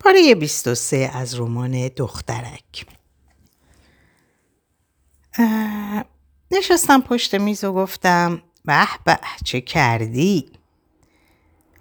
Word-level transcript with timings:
پاره 0.00 0.34
23 0.34 1.10
از 1.14 1.40
رمان 1.40 1.88
دخترک 1.88 2.86
نشستم 6.50 7.00
پشت 7.00 7.34
میز 7.34 7.64
و 7.64 7.72
گفتم 7.72 8.42
به 8.64 8.88
به 9.04 9.18
چه 9.44 9.60
کردی؟ 9.60 10.52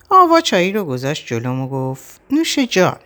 آوا 0.09 0.41
چایی 0.41 0.71
رو 0.71 0.83
گذاشت 0.83 1.27
جلوم 1.27 1.61
و 1.61 1.69
گفت 1.69 2.21
نوش 2.31 2.59
جان 2.59 2.99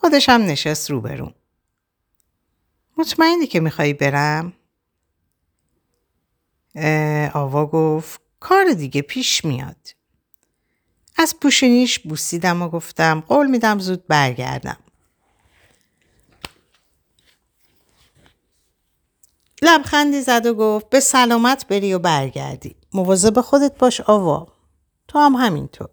خودش 0.00 0.28
هم 0.28 0.42
نشست 0.42 0.90
روبروم 0.90 1.34
مطمئنی 2.96 3.46
که 3.46 3.60
میخوایی 3.60 3.94
برم؟ 3.94 4.52
آوا 7.34 7.66
گفت 7.66 8.20
کار 8.40 8.72
دیگه 8.72 9.02
پیش 9.02 9.44
میاد 9.44 9.97
از 11.18 11.40
پوشینیش 11.40 11.98
بوسیدم 11.98 12.62
و 12.62 12.68
گفتم 12.68 13.20
قول 13.20 13.46
میدم 13.46 13.78
زود 13.78 14.06
برگردم. 14.06 14.76
لبخندی 19.62 20.20
زد 20.20 20.46
و 20.46 20.54
گفت 20.54 20.90
به 20.90 21.00
سلامت 21.00 21.66
بری 21.66 21.94
و 21.94 21.98
برگردی. 21.98 22.76
مواظب 22.92 23.40
خودت 23.40 23.78
باش 23.78 24.00
آوا. 24.00 24.48
تو 25.08 25.18
هم 25.18 25.32
همینطور. 25.34 25.88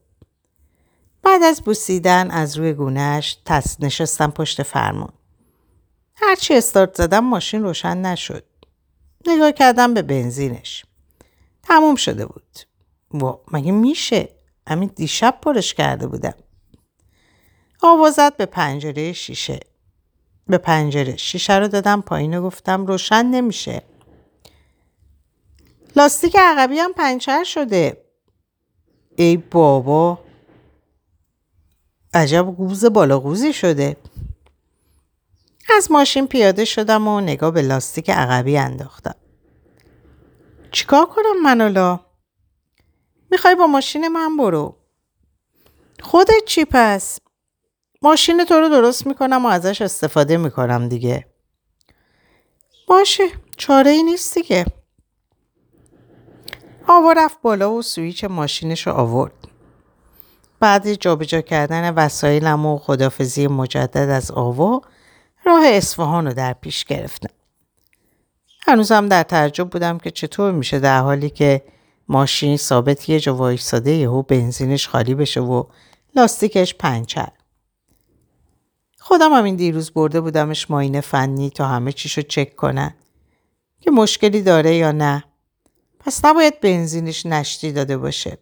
بعد 1.23 1.43
از 1.43 1.61
بوسیدن 1.61 2.31
از 2.31 2.57
روی 2.57 2.73
گونهش 2.73 3.37
تس 3.45 3.77
نشستم 3.79 4.31
پشت 4.31 4.63
فرمان. 4.63 5.13
هرچی 6.15 6.53
استارت 6.53 6.95
زدم 6.97 7.23
ماشین 7.23 7.63
روشن 7.63 7.97
نشد. 7.97 8.43
نگاه 9.27 9.51
کردم 9.51 9.93
به 9.93 10.01
بنزینش. 10.01 10.85
تموم 11.63 11.95
شده 11.95 12.25
بود. 12.25 12.59
وا 13.11 13.41
مگه 13.51 13.71
میشه؟ 13.71 14.35
همین 14.67 14.91
دیشب 14.95 15.37
پرش 15.41 15.73
کرده 15.73 16.07
بودم. 16.07 16.33
آوازت 17.81 18.37
به 18.37 18.45
پنجره 18.45 19.13
شیشه. 19.13 19.59
به 20.47 20.57
پنجره 20.57 21.17
شیشه 21.17 21.57
رو 21.57 21.67
دادم 21.67 22.01
پایین 22.01 22.37
و 22.37 22.41
گفتم 22.41 22.85
روشن 22.85 23.25
نمیشه. 23.25 23.81
لاستیک 25.95 26.35
عقبی 26.39 26.79
هم 26.79 26.93
پنچر 26.93 27.43
شده. 27.43 28.05
ای 29.15 29.37
بابا 29.37 30.19
عجب 32.13 32.45
گوز 32.45 32.85
بالا 32.85 33.19
گوزی 33.19 33.53
شده. 33.53 33.97
از 35.77 35.91
ماشین 35.91 36.27
پیاده 36.27 36.65
شدم 36.65 37.07
و 37.07 37.21
نگاه 37.21 37.51
به 37.51 37.61
لاستیک 37.61 38.09
عقبی 38.09 38.57
انداختم. 38.57 39.15
چیکار 40.71 41.05
کنم 41.05 41.41
منالا؟ 41.43 42.04
می‌خوای 43.35 43.55
با 43.55 43.67
ماشین 43.67 44.07
من 44.07 44.37
برو. 44.37 44.75
خودت 46.01 46.45
چی 46.45 46.65
پس؟ 46.65 47.19
ماشین 48.01 48.45
تو 48.45 48.55
رو 48.55 48.69
درست 48.69 49.07
می‌کنم 49.07 49.45
و 49.45 49.49
ازش 49.49 49.81
استفاده 49.81 50.37
می‌کنم 50.37 50.89
دیگه. 50.89 51.25
باشه 52.87 53.23
چاره 53.57 53.91
ای 53.91 54.03
نیست 54.03 54.33
دیگه. 54.33 54.65
آوا 56.87 57.11
رفت 57.11 57.41
بالا 57.41 57.71
و 57.71 57.81
سویچ 57.81 58.23
ماشینش 58.23 58.87
رو 58.87 58.93
آورد. 58.93 59.47
بعد 60.59 60.93
جابجا 60.93 61.41
کردن 61.41 61.93
وسایلم 61.93 62.65
و 62.65 62.77
خدافزی 62.77 63.47
مجدد 63.47 64.09
از 64.09 64.31
آوا 64.31 64.81
راه 65.45 65.65
اصفهان 65.65 66.27
رو 66.27 66.33
در 66.33 66.53
پیش 66.53 66.85
گرفتم. 66.85 67.33
هنوزم 68.67 69.07
در 69.07 69.23
تعجب 69.23 69.69
بودم 69.69 69.97
که 69.97 70.11
چطور 70.11 70.51
میشه 70.51 70.79
در 70.79 70.99
حالی 70.99 71.29
که 71.29 71.74
ماشین 72.07 72.57
ثابت 72.57 73.09
یه 73.09 73.19
جا 73.19 73.35
وایستاده 73.35 73.91
یهو 73.91 74.21
بنزینش 74.21 74.87
خالی 74.87 75.15
بشه 75.15 75.41
و 75.41 75.63
لاستیکش 76.15 76.75
پنچر. 76.75 77.29
خودم 78.99 79.33
هم 79.33 79.43
این 79.43 79.55
دیروز 79.55 79.91
برده 79.91 80.21
بودمش 80.21 80.71
ماینه 80.71 81.01
فنی 81.01 81.49
تا 81.49 81.67
همه 81.67 81.91
چیشو 81.91 82.21
چک 82.21 82.55
کنن. 82.55 82.95
که 83.81 83.91
مشکلی 83.91 84.41
داره 84.41 84.75
یا 84.75 84.91
نه؟ 84.91 85.23
پس 85.99 86.25
نباید 86.25 86.59
بنزینش 86.59 87.25
نشتی 87.25 87.71
داده 87.71 87.97
باشه. 87.97 88.37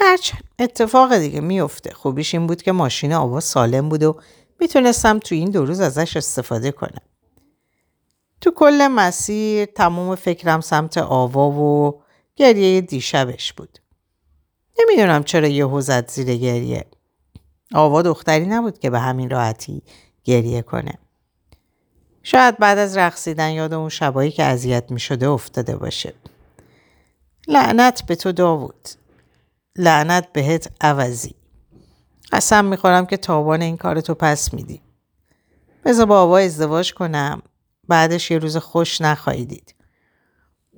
هرچه 0.00 0.38
اتفاق 0.58 1.16
دیگه 1.16 1.40
میفته. 1.40 1.92
خوبیش 1.92 2.34
این 2.34 2.46
بود 2.46 2.62
که 2.62 2.72
ماشین 2.72 3.12
آوا 3.12 3.40
سالم 3.40 3.88
بود 3.88 4.02
و 4.02 4.20
می‌تونستم 4.60 5.18
تو 5.18 5.34
این 5.34 5.50
دو 5.50 5.64
روز 5.64 5.80
ازش 5.80 6.16
استفاده 6.16 6.72
کنم. 6.72 7.02
تو 8.40 8.50
کل 8.50 8.88
مسیر 8.88 9.64
تمام 9.64 10.14
فکرم 10.14 10.60
سمت 10.60 10.98
آوا 10.98 11.50
و 11.50 12.02
گریه 12.36 12.80
دیشبش 12.80 13.52
بود. 13.52 13.78
نمی‌دونم 14.78 15.24
چرا 15.24 15.48
یهو 15.48 15.80
زد 15.80 16.10
زیر 16.10 16.36
گریه. 16.36 16.86
آوا 17.74 18.02
دختری 18.02 18.46
نبود 18.46 18.78
که 18.78 18.90
به 18.90 19.00
همین 19.00 19.30
راحتی 19.30 19.82
گریه 20.24 20.62
کنه. 20.62 20.98
شاید 22.22 22.58
بعد 22.58 22.78
از 22.78 22.96
رقصیدن 22.96 23.50
یاد 23.50 23.72
اون 23.72 23.88
شبایی 23.88 24.30
که 24.30 24.42
اذیت 24.42 24.90
می 24.90 25.00
شده 25.00 25.28
افتاده 25.28 25.76
باشه. 25.76 26.14
لعنت 27.48 28.06
به 28.06 28.16
تو 28.16 28.32
داوود. 28.32 28.88
لعنت 29.76 30.32
بهت 30.32 30.72
عوضی. 30.80 31.34
قسم 32.32 32.64
می‌خورم 32.64 33.06
که 33.06 33.16
تابان 33.16 33.62
این 33.62 33.76
کار 33.76 34.00
تو 34.00 34.14
پس 34.14 34.54
میدی. 34.54 34.80
بذار 35.84 36.06
با 36.06 36.22
آوا 36.22 36.38
ازدواج 36.38 36.94
کنم. 36.94 37.42
بعدش 37.88 38.30
یه 38.30 38.38
روز 38.38 38.56
خوش 38.56 39.00
نخواهی 39.00 39.44
دید. 39.44 39.74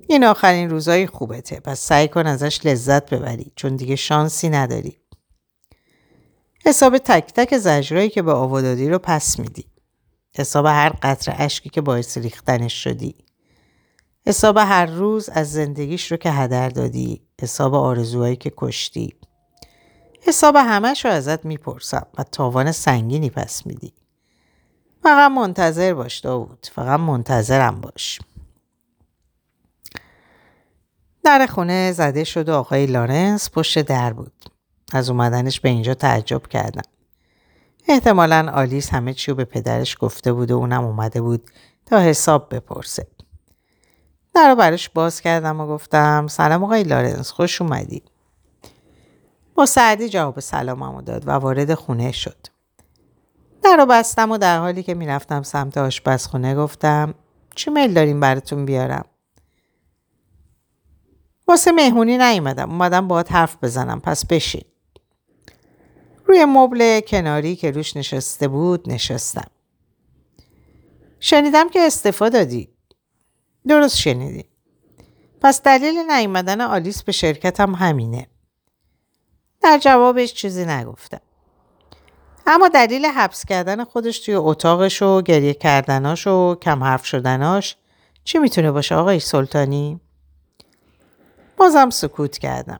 این 0.09 0.23
آخرین 0.23 0.69
روزای 0.69 1.07
خوبته 1.07 1.59
پس 1.59 1.79
سعی 1.79 2.07
کن 2.07 2.27
ازش 2.27 2.65
لذت 2.65 3.13
ببری 3.13 3.51
چون 3.55 3.75
دیگه 3.75 3.95
شانسی 3.95 4.49
نداری. 4.49 4.97
حساب 6.65 6.97
تک 6.97 7.33
تک 7.33 7.57
زجرایی 7.57 8.09
که 8.09 8.21
به 8.21 8.31
آوا 8.33 8.61
دادی 8.61 8.89
رو 8.89 8.99
پس 8.99 9.39
میدی. 9.39 9.65
حساب 10.35 10.65
هر 10.65 10.89
قطر 11.01 11.35
اشکی 11.37 11.69
که 11.69 11.81
باعث 11.81 12.17
ریختنش 12.17 12.83
شدی. 12.83 13.15
حساب 14.27 14.57
هر 14.57 14.85
روز 14.85 15.29
از 15.29 15.51
زندگیش 15.51 16.11
رو 16.11 16.17
که 16.17 16.31
هدر 16.31 16.69
دادی. 16.69 17.21
حساب 17.41 17.75
آرزوهایی 17.75 18.35
که 18.35 18.51
کشتی. 18.57 19.13
حساب 20.21 20.55
همش 20.55 21.05
رو 21.05 21.11
ازت 21.11 21.45
می‌پرسم 21.45 22.07
و 22.17 22.23
تاوان 22.23 22.71
سنگینی 22.71 23.29
پس 23.29 23.65
میدی. 23.65 23.93
فقط 25.03 25.31
منتظر 25.31 25.93
باش 25.93 26.19
داود. 26.19 26.67
فقط 26.75 26.99
منتظرم 26.99 27.81
باش. 27.81 28.19
در 31.23 31.45
خونه 31.45 31.91
زده 31.91 32.23
شد 32.23 32.49
و 32.49 32.53
آقای 32.53 32.85
لارنس 32.85 33.49
پشت 33.49 33.81
در 33.81 34.13
بود. 34.13 34.33
از 34.93 35.09
اومدنش 35.09 35.59
به 35.59 35.69
اینجا 35.69 35.93
تعجب 35.93 36.47
کردم. 36.47 36.89
احتمالا 37.87 38.51
آلیس 38.53 38.89
همه 38.89 39.13
چیو 39.13 39.35
به 39.35 39.45
پدرش 39.45 39.97
گفته 39.99 40.33
بود 40.33 40.51
و 40.51 40.57
اونم 40.57 40.85
اومده 40.85 41.21
بود 41.21 41.51
تا 41.85 41.99
حساب 41.99 42.55
بپرسه. 42.55 43.07
در 44.33 44.55
رو 44.55 44.77
باز 44.93 45.21
کردم 45.21 45.61
و 45.61 45.67
گفتم 45.67 46.27
سلام 46.27 46.63
آقای 46.63 46.83
لارنس 46.83 47.31
خوش 47.31 47.61
اومدی. 47.61 48.03
با 49.55 49.65
سعدی 49.65 50.09
جواب 50.09 50.39
سلاممو 50.39 51.01
داد 51.01 51.27
و 51.27 51.31
وارد 51.31 51.73
خونه 51.73 52.11
شد. 52.11 52.47
در 53.63 53.85
بستم 53.89 54.31
و 54.31 54.37
در 54.37 54.59
حالی 54.59 54.83
که 54.83 54.93
می‌رفتم 54.93 55.43
سمت 55.43 55.77
آشپزخونه 55.77 56.55
گفتم 56.55 57.13
چی 57.55 57.71
میل 57.71 57.93
داریم 57.93 58.19
براتون 58.19 58.65
بیارم؟ 58.65 59.05
واسه 61.47 61.71
مهمونی 61.71 62.17
نیومدم. 62.17 62.71
اومدم 62.71 63.07
باهات 63.07 63.31
حرف 63.31 63.57
بزنم. 63.63 63.99
پس 63.99 64.25
بشین. 64.25 64.65
روی 66.25 66.45
مبل 66.45 66.99
کناری 66.99 67.55
که 67.55 67.71
روش 67.71 67.97
نشسته 67.97 68.47
بود 68.47 68.89
نشستم. 68.91 69.51
شنیدم 71.19 71.69
که 71.69 71.79
استفا 71.79 72.29
دادی. 72.29 72.69
درست 73.67 73.97
شنیدی. 73.97 74.45
پس 75.41 75.61
دلیل 75.61 76.11
نیومدن 76.11 76.61
آلیس 76.61 77.03
به 77.03 77.11
شرکتم 77.11 77.75
همینه. 77.75 78.27
در 79.61 79.77
جوابش 79.77 80.33
چیزی 80.33 80.65
نگفتم. 80.65 81.21
اما 82.47 82.67
دلیل 82.67 83.05
حبس 83.05 83.45
کردن 83.45 83.83
خودش 83.83 84.19
توی 84.19 84.35
اتاقش 84.35 85.01
و 85.01 85.21
گریه 85.21 85.53
کردناش 85.53 86.27
و 86.27 86.55
کم 86.55 86.83
حرف 86.83 87.05
شدناش 87.05 87.75
چی 88.23 88.39
می‌تونه 88.39 88.71
باشه 88.71 88.95
آقای 88.95 89.19
سلطانی؟ 89.19 89.99
بازم 91.57 91.89
سکوت 91.89 92.37
کردم. 92.37 92.79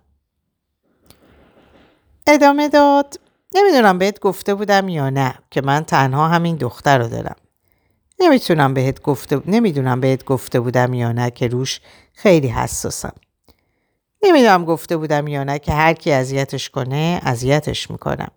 ادامه 2.28 2.70
داد 2.70 3.20
نمی‌دونم 3.56 3.98
بهت 3.98 4.20
گفته 4.20 4.56
بودم 4.56 4.90
یا 4.90 5.10
نه 5.10 5.36
که 5.52 5.62
من 5.62 5.84
تنها 5.84 6.28
همین 6.28 6.56
دختر 6.56 6.98
رو 6.98 7.08
دارم. 7.08 7.36
نمی‌تونم 8.20 8.74
بهت 8.74 9.02
گفته 9.02 9.42
نمی‌دونم 9.46 10.02
بهت 10.02 10.26
گفته 10.26 10.60
بودم 10.60 10.94
یا 10.94 11.12
نه 11.12 11.32
که 11.32 11.48
روش 11.48 11.82
خیلی 12.14 12.48
حساسم. 12.48 13.14
نمی‌دونم 14.24 14.66
گفته 14.66 14.98
بودم 14.98 15.28
یا 15.28 15.44
نه 15.44 15.60
که 15.60 15.72
هر 15.72 15.94
کی 15.94 16.12
اذیتش 16.12 16.70
کنه 16.70 17.22
اذیتش 17.24 17.92
می‌کنم. 17.92 18.32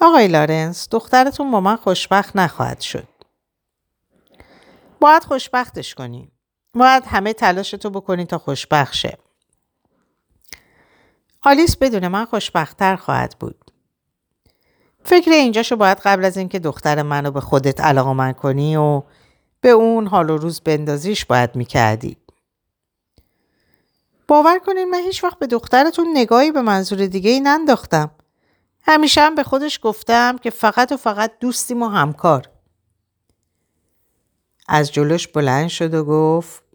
آقای 0.00 0.28
لارنس 0.28 0.88
دخترتون 0.90 1.50
با 1.50 1.60
من 1.60 1.76
خوشبخت 1.76 2.36
نخواهد 2.36 2.80
شد. 2.80 3.08
باید 5.00 5.24
خوشبختش 5.24 5.94
کنیم. 5.94 6.32
باید 6.76 7.04
همه 7.06 7.32
تلاشتو 7.32 7.90
بکنی 7.90 8.24
تا 8.24 8.38
خوشبخت 8.38 8.94
شه. 8.94 9.18
آلیس 11.42 11.76
بدون 11.76 12.08
من 12.08 12.24
خوشبختتر 12.24 12.96
خواهد 12.96 13.36
بود. 13.40 13.64
فکر 15.04 15.30
اینجاشو 15.30 15.76
باید 15.76 15.98
قبل 15.98 16.24
از 16.24 16.36
اینکه 16.36 16.58
دختر 16.58 17.02
منو 17.02 17.30
به 17.30 17.40
خودت 17.40 17.80
علاقه 17.80 18.32
کنی 18.32 18.76
و 18.76 19.02
به 19.60 19.70
اون 19.70 20.06
حال 20.06 20.30
و 20.30 20.36
روز 20.36 20.60
بندازیش 20.60 21.24
باید 21.24 21.56
می‌کردی. 21.56 22.16
باور 24.28 24.58
کنین 24.58 24.90
من 24.90 25.00
هیچ 25.00 25.24
وقت 25.24 25.38
به 25.38 25.46
دخترتون 25.46 26.06
نگاهی 26.14 26.52
به 26.52 26.62
منظور 26.62 27.06
دیگه 27.06 27.30
ای 27.30 27.40
ننداختم. 27.40 28.10
همیشه 28.82 29.20
هم 29.20 29.34
به 29.34 29.42
خودش 29.42 29.80
گفتم 29.82 30.38
که 30.38 30.50
فقط 30.50 30.92
و 30.92 30.96
فقط 30.96 31.32
دوستیم 31.40 31.82
و 31.82 31.88
همکار. 31.88 32.48
از 34.68 34.92
جلوش 34.92 35.28
بلند 35.28 35.68
شد 35.68 35.94
و 35.94 36.04
گفت 36.04 36.65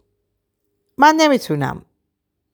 من 0.98 1.14
نمی‌تونم. 1.18 1.82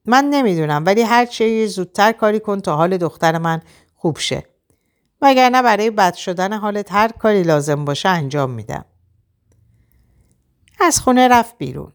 من 0.04 0.24
نمی‌دونم 0.24 0.82
ولی 0.86 1.02
هر 1.02 1.26
چه 1.26 1.66
زودتر 1.66 2.12
کاری 2.12 2.40
کن 2.40 2.60
تا 2.60 2.76
حال 2.76 2.96
دختر 2.96 3.38
من 3.38 3.62
خوب 3.94 4.18
شه. 4.18 4.44
وگرنه 5.22 5.62
برای 5.62 5.90
بد 5.90 6.14
شدن 6.14 6.52
حالت 6.52 6.92
هر 6.92 7.08
کاری 7.08 7.42
لازم 7.42 7.84
باشه 7.84 8.08
انجام 8.08 8.50
میدم. 8.50 8.84
از 10.80 11.00
خونه 11.00 11.28
رفت 11.28 11.58
بیرون. 11.58 11.92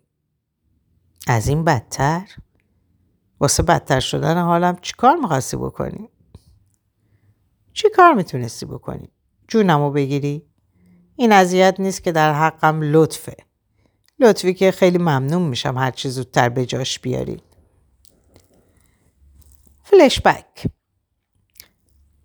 از 1.28 1.48
این 1.48 1.64
بدتر؟ 1.64 2.28
واسه 3.40 3.64
بدتر 3.64 4.00
شدن 4.00 4.42
حالم 4.42 4.78
چیکار 4.82 5.16
می‌خواستی 5.16 5.58
بکنی؟ 5.58 6.10
چی 7.74 7.90
کار 7.90 8.14
می‌تونستی 8.14 8.66
بکنی؟ 8.66 9.10
جونمو 9.48 9.92
بگیری؟ 9.92 10.46
این 11.16 11.32
اذیت 11.32 11.76
نیست 11.80 12.04
که 12.04 12.12
در 12.12 12.34
حقم 12.34 12.80
لطفه. 12.82 13.36
لطفی 14.24 14.54
که 14.54 14.72
خیلی 14.72 14.98
ممنون 14.98 15.42
میشم 15.42 15.78
هر 15.78 15.92
چی 15.92 16.10
زودتر 16.10 16.50
به 16.50 16.66
جاش 16.66 17.00
بیاری. 17.00 17.42
فلشبک 19.84 20.68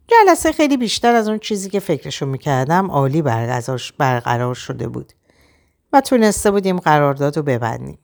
جلسه 0.06 0.52
خیلی 0.52 0.76
بیشتر 0.76 1.14
از 1.14 1.28
اون 1.28 1.38
چیزی 1.38 1.70
که 1.70 1.80
فکرشو 1.80 2.26
می‌کردم 2.26 2.90
عالی 2.90 3.22
برقرار 3.98 4.54
شده 4.54 4.88
بود 4.88 5.12
و 5.92 6.00
تونسته 6.00 6.50
بودیم 6.50 6.78
قرارداد 6.78 7.36
رو 7.36 7.42
ببندیم. 7.42 7.98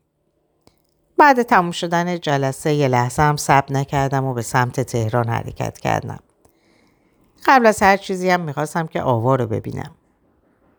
بعد 1.19 1.43
تموم 1.43 1.71
شدن 1.71 2.19
جلسه 2.19 2.75
یه 2.75 2.89
لحظه 2.89 3.23
هم 3.23 3.37
صبر 3.37 3.73
نکردم 3.73 4.25
و 4.25 4.35
به 4.35 4.43
سمت 4.43 4.81
تهران 4.81 5.29
حرکت 5.29 5.79
کردم. 5.79 6.21
قبل 7.47 7.67
از 7.67 7.83
هر 7.83 7.97
چیزی 7.97 8.31
هم 8.31 8.41
می‌خواستم 8.41 8.87
که 8.87 9.03
آوا 9.03 9.35
رو 9.35 9.47
ببینم. 9.47 9.95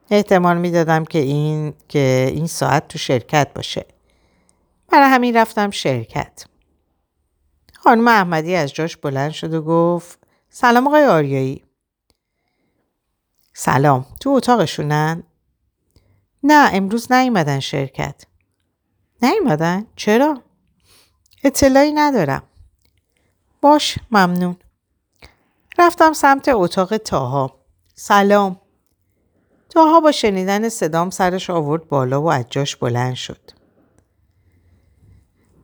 احتمال 0.10 0.58
می‌دادم 0.58 1.06
که 1.06 1.20
این 1.20 1.74
که 1.88 2.32
این 2.34 2.48
ساعت 2.48 2.88
تو 2.88 2.98
شرکت 2.98 3.54
باشه. 3.56 3.86
برای 4.88 5.10
همین 5.10 5.36
رفتم 5.38 5.72
شرکت. 5.72 6.46
خانم 7.74 8.08
احمدی 8.08 8.56
از 8.56 8.74
جاش 8.74 8.98
بلند 8.98 9.32
شد 9.32 9.54
و 9.54 9.62
گفت 9.62 10.20
سلام 10.50 10.88
آقای 10.88 11.06
آریایی. 11.06 11.64
سلام 13.54 14.06
تو 14.20 14.30
اتاقشونن؟ 14.30 15.24
نه 16.44 16.70
امروز 16.74 17.12
نیومدن 17.12 17.60
شرکت. 17.60 18.26
نیومدن؟ 19.22 19.86
چرا؟ 19.96 20.42
اطلاعی 21.44 21.92
ندارم. 21.92 22.44
باش 23.62 24.00
ممنون. 24.12 24.56
رفتم 25.78 26.14
سمت 26.14 26.50
اتاق 26.50 26.98
تاها. 26.98 27.60
سلام. 27.96 28.62
تاها 29.76 30.00
با 30.00 30.12
شنیدن 30.12 30.70
صدام 30.70 31.10
سرش 31.10 31.50
آورد 31.50 31.88
بالا 31.88 32.22
و 32.22 32.32
از 32.32 32.46
جاش 32.50 32.76
بلند 32.76 33.14
شد. 33.14 33.52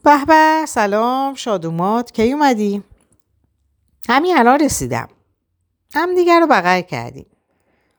به 0.03 0.25
به 0.27 0.65
سلام 0.67 1.33
شادومات 1.33 2.11
کی 2.11 2.31
اومدی؟ 2.33 2.83
همین 4.09 4.37
الان 4.37 4.59
رسیدم. 4.59 5.07
هم 5.93 6.15
دیگر 6.15 6.39
رو 6.39 6.47
بغل 6.47 6.81
کردیم. 6.81 7.25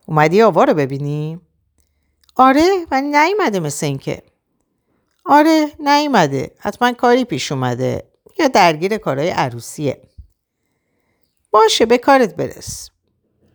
اومدی 0.07 0.43
آوا 0.43 0.65
رو 0.65 0.75
ببینیم؟ 0.75 1.43
آره 2.37 2.87
ولی 2.91 3.09
نیومده 3.09 3.61
مثل 3.61 3.87
اینکه. 3.87 4.23
آره 5.25 5.73
نیومده. 5.79 6.55
حتما 6.59 6.93
کاری 6.93 7.25
پیش 7.25 7.53
اومده. 7.53 8.11
یا 8.39 8.49
درگیر 8.49 8.99
کارهای 8.99 9.31
عروسیه. 9.31 10.03
باشه 11.51 11.87
به 11.87 11.99
کارت 11.99 12.37
برس. 12.37 12.92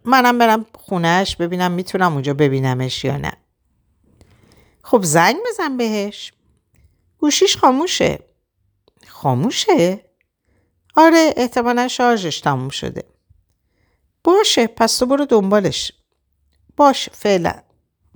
منم 0.07 0.37
برم 0.37 0.65
خونهش 0.75 1.35
ببینم 1.35 1.71
می‌تونم 1.71 2.13
اونجا 2.13 2.33
ببینمش 2.33 3.05
یا 3.05 3.17
نه. 3.17 3.33
خب 4.83 5.03
زنگ 5.03 5.35
بزن 5.49 5.77
بهش. 5.77 6.33
گوشیش 7.17 7.57
خاموشه. 7.57 8.19
خاموشه؟ 9.07 9.99
آره 10.95 11.33
احتمالا 11.37 11.87
شارژش 11.87 12.39
تموم 12.39 12.69
شده. 12.69 13.03
باشه 14.23 14.67
پس 14.67 14.97
تو 14.97 15.05
برو 15.05 15.25
دنبالش. 15.25 15.91
باش 16.77 17.09
فعلا. 17.09 17.53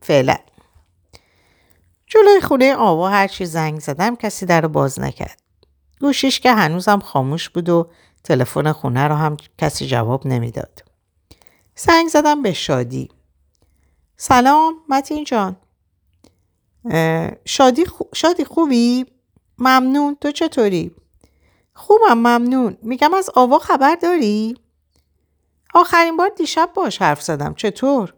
فعلا. 0.03 0.35
جلوی 2.07 2.41
خونه 2.41 2.75
آوا 2.75 3.09
هرچی 3.09 3.45
زنگ 3.45 3.79
زدم 3.79 4.15
کسی 4.15 4.45
در 4.45 4.61
رو 4.61 4.69
باز 4.69 4.99
نکرد. 4.99 5.41
گوشیش 5.99 6.39
که 6.39 6.51
هنوزم 6.51 6.99
خاموش 6.99 7.49
بود 7.49 7.69
و 7.69 7.91
تلفن 8.23 8.71
خونه 8.71 9.07
رو 9.07 9.15
هم 9.15 9.37
کسی 9.57 9.87
جواب 9.87 10.27
نمی‌داد. 10.27 10.90
زنگ 11.75 12.07
زدم 12.07 12.41
به 12.41 12.53
شادی. 12.53 13.09
سلام 14.17 14.75
متین 14.89 15.23
جان. 15.23 15.57
شادی, 17.45 17.85
شادی 18.15 18.45
خوبی؟ 18.45 19.05
ممنون 19.57 20.17
تو 20.21 20.31
چطوری؟ 20.31 20.95
خوبم 21.73 22.13
ممنون 22.13 22.77
میگم 22.81 23.13
از 23.13 23.29
آوا 23.35 23.59
خبر 23.59 23.95
داری؟ 23.95 24.57
آخرین 25.73 26.17
بار 26.17 26.29
دیشب 26.29 26.71
باش 26.75 27.01
حرف 27.01 27.21
زدم 27.21 27.53
چطور؟ 27.53 28.13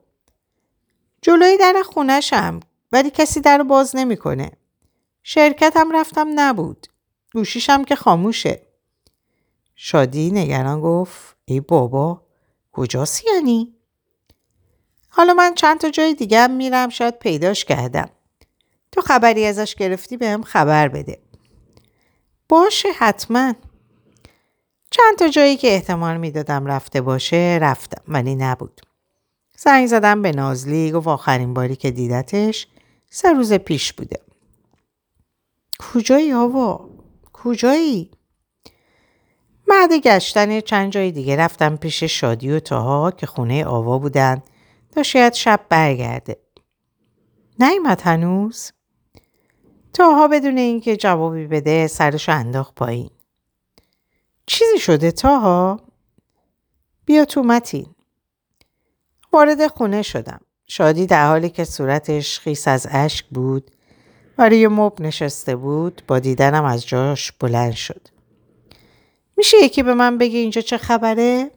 جلوی 1.21 1.57
در 1.57 1.83
خونشم 1.85 2.59
ولی 2.91 3.09
کسی 3.09 3.41
در 3.41 3.63
باز 3.63 3.95
نمی‌کنه. 3.95 4.51
شرکتم 5.23 5.91
رفتم 5.95 6.27
نبود. 6.35 6.87
گوشیشم 7.33 7.83
که 7.83 7.95
خاموشه. 7.95 8.61
شادی 9.75 10.31
نگران 10.31 10.81
گفت 10.81 11.35
ای 11.45 11.59
بابا 11.59 12.22
کجاست 12.73 13.25
یعنی؟ 13.25 13.75
حالا 15.09 15.33
من 15.33 15.53
چند 15.53 15.79
تا 15.79 15.89
جای 15.89 16.13
دیگه 16.13 16.47
میرم 16.47 16.89
شاید 16.89 17.19
پیداش 17.19 17.65
کردم. 17.65 18.09
تو 18.91 19.01
خبری 19.01 19.45
ازش 19.45 19.75
گرفتی 19.75 20.17
به 20.17 20.27
هم 20.27 20.43
خبر 20.43 20.87
بده. 20.87 21.21
باشه 22.49 22.89
حتما. 22.97 23.53
چند 24.91 25.17
تا 25.19 25.27
جایی 25.27 25.57
که 25.57 25.67
احتمال 25.73 26.17
می‌دادم 26.17 26.65
رفته 26.65 27.01
باشه 27.01 27.59
رفتم 27.61 28.01
ولی 28.07 28.35
نبود. 28.35 28.81
زنگ 29.57 29.87
زدم 29.87 30.21
به 30.21 30.31
نازلی 30.31 30.91
گفت 30.91 31.07
آخرین 31.07 31.53
باری 31.53 31.75
که 31.75 31.91
دیدتش 31.91 32.67
سه 33.09 33.33
روز 33.33 33.53
پیش 33.53 33.93
بوده. 33.93 34.19
کجایی 35.79 36.33
آوا؟ 36.33 36.89
کجایی؟ 37.33 38.11
بعد 39.67 39.93
گشتن 39.93 40.59
چند 40.59 40.91
جای 40.91 41.11
دیگه 41.11 41.35
رفتم 41.35 41.75
پیش 41.75 42.03
شادی 42.03 42.51
و 42.51 42.59
تاها 42.59 43.11
که 43.11 43.25
خونه 43.25 43.65
آوا 43.65 43.97
بودن 43.97 44.41
تا 44.91 45.03
شاید 45.03 45.33
شب 45.33 45.59
برگرده. 45.69 46.37
نیمد 47.59 48.01
هنوز؟ 48.01 48.71
تاها 49.93 50.27
بدون 50.27 50.57
اینکه 50.57 50.97
جوابی 50.97 51.47
بده 51.47 51.87
سرش 51.87 52.29
انداخت 52.29 52.75
پایین. 52.75 53.09
چیزی 54.45 54.79
شده 54.79 55.11
تاها؟ 55.11 55.79
بیا 57.05 57.25
تو 57.25 57.43
متین. 57.43 57.95
وارد 59.33 59.67
خونه 59.67 60.01
شدم. 60.01 60.39
شادی 60.67 61.05
در 61.05 61.27
حالی 61.27 61.49
که 61.49 61.63
صورتش 61.63 62.39
خیس 62.39 62.67
از 62.67 62.87
اشک 62.91 63.25
بود 63.25 63.71
و 64.37 64.49
روی 64.49 64.67
مب 64.67 65.01
نشسته 65.01 65.55
بود 65.55 66.01
با 66.07 66.19
دیدنم 66.19 66.65
از 66.65 66.87
جاش 66.87 67.31
بلند 67.31 67.73
شد. 67.73 68.07
میشه 69.37 69.57
یکی 69.57 69.83
به 69.83 69.93
من 69.93 70.17
بگه 70.17 70.39
اینجا 70.39 70.61
چه 70.61 70.77
خبره؟ 70.77 71.51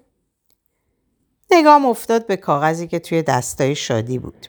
نگام 1.50 1.86
افتاد 1.86 2.26
به 2.26 2.36
کاغذی 2.36 2.86
که 2.88 2.98
توی 2.98 3.22
دستای 3.22 3.74
شادی 3.74 4.18
بود. 4.18 4.46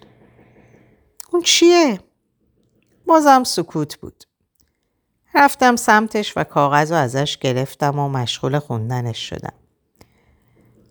اون 1.31 1.41
چیه؟ 1.41 2.00
بازم 3.05 3.43
سکوت 3.43 3.98
بود. 3.98 4.24
رفتم 5.36 5.75
سمتش 5.75 6.38
و 6.38 6.43
کاغذ 6.43 6.91
رو 6.91 6.98
ازش 6.98 7.38
گرفتم 7.38 8.00
و 8.00 8.10
مشغول 8.10 8.60
خوندنش 8.60 9.29
شدم. 9.29 9.53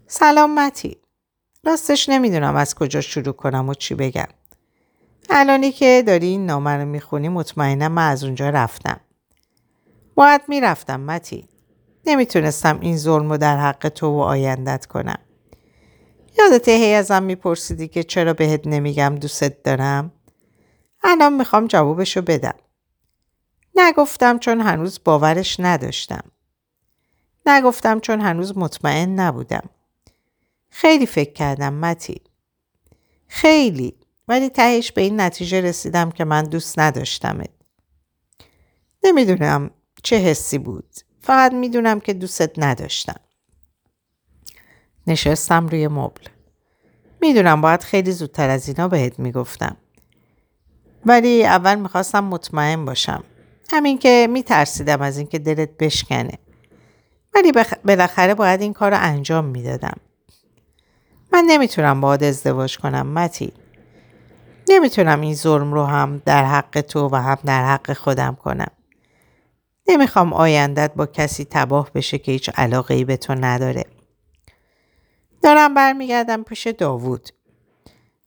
سلامتی. 0.07 0.97
راستش 1.65 2.09
نمی‌دونم 2.09 2.57
از 2.57 2.75
کجا 2.75 3.01
شروع 3.01 3.33
کنم 3.33 3.69
و 3.69 3.75
چی 3.75 3.95
بگم. 3.95 4.29
الانی 5.31 5.73
که 5.73 6.05
داری 6.07 6.27
این 6.27 6.47
نامه 6.47 6.71
رو 6.71 6.85
می‌خونی 6.85 7.29
مطمئنم 7.29 7.93
من 7.93 8.11
از 8.11 8.25
اونجا 8.25 8.51
رفتم. 8.51 9.01
باید 10.15 10.41
می‌رفتم 10.49 11.01
متی. 11.01 11.49
نمی‌تونستم 12.07 12.81
این 12.81 12.97
ظلم 12.97 13.31
رو 13.31 13.39
در 13.39 13.59
حق 13.59 13.89
تو 13.89 14.07
و 14.07 14.21
آیندت 14.21 14.87
کنم. 14.87 15.19
یادت 16.39 16.69
هی 16.69 16.95
ازم 16.95 17.23
میپرسیدی 17.23 17.89
که 17.89 18.03
چرا 18.03 18.33
بهت 18.33 18.67
نمیگم 18.67 19.15
دوست 19.21 19.45
دارم؟ 19.45 20.13
الان 21.03 21.33
می‌خوام 21.33 21.67
جوابشو 21.67 22.23
بدم. 22.23 22.55
نگفتم 23.75 24.39
چون 24.39 24.61
هنوز 24.61 25.01
باورش 25.05 25.61
نداشتم. 25.61 26.23
نگفتم 27.47 28.01
چون 28.01 28.21
هنوز 28.21 28.59
مطمئن 28.59 29.21
نبودم. 29.21 29.71
خیلی 30.71 31.07
فکر 31.07 31.33
کردم 31.33 31.75
متی. 31.75 32.21
خیلی 33.27 33.95
ولی 34.29 34.49
تهش 34.49 34.93
به 34.93 35.03
این 35.03 35.21
نتیجه 35.21 35.61
رسیدم 35.61 36.11
که 36.11 36.25
من 36.25 36.45
دوست 36.45 36.79
نداشتمت. 36.79 37.51
نمی‌دونم 39.03 39.71
چه 40.03 40.17
حسی 40.17 40.59
بود. 40.59 40.95
فقط 41.27 41.53
می‌دونم 41.53 42.01
که 42.01 42.13
دوستت 42.13 42.59
نداشتم. 42.59 43.21
نشستم 45.07 45.67
روی 45.67 45.89
مبل. 45.89 46.23
می‌دونم 47.21 47.61
باید 47.61 47.83
خیلی 47.83 48.13
زودتر 48.13 48.51
از 48.51 48.69
اینا 48.69 48.89
بهت 48.89 49.19
می‌گفتم. 49.19 49.77
ولی 51.07 51.47
اول 51.47 51.75
می‌خواستم 51.75 52.25
مطمئن 52.25 52.85
باشم. 52.85 53.25
همین 53.71 53.99
که 53.99 54.29
میترسیدم 54.31 55.03
از 55.03 55.19
اینکه 55.19 55.39
دلت 55.39 55.77
بشکنه. 55.77 56.39
ولی 57.35 57.53
بخ... 57.53 57.75
بالاخره 57.85 58.35
باید 58.35 58.63
این 58.63 58.73
کار 58.73 58.91
رو 58.91 58.99
انجام 59.01 59.45
می‌دادم. 59.45 59.97
من 61.33 61.45
نمی‌تونم 61.49 62.01
باید 62.01 62.25
ازدواج 62.25 62.79
کنم 62.79 63.07
متی. 63.07 63.53
نمی‌تونم 64.69 65.21
این 65.21 65.35
ظلم 65.35 65.73
رو 65.75 65.85
هم 65.85 66.23
در 66.25 66.45
حق 66.45 66.81
تو 66.81 67.09
و 67.09 67.17
هم 67.17 67.39
در 67.45 67.65
حق 67.65 67.93
خودم 67.93 68.35
کنم. 68.35 68.71
نمی‌خوام 69.89 70.33
آیندت 70.33 70.93
با 70.97 71.07
کسی 71.07 71.45
تباه 71.51 71.91
بشه 71.95 72.19
که 72.19 72.33
هیچ 72.33 72.51
علاقه 72.55 72.95
ای 72.95 73.05
به 73.05 73.17
تو 73.17 73.35
نداره. 73.35 73.85
دارم 75.43 75.75
برمیگردم 75.75 76.43
پیش 76.43 76.67
داوود. 76.67 77.29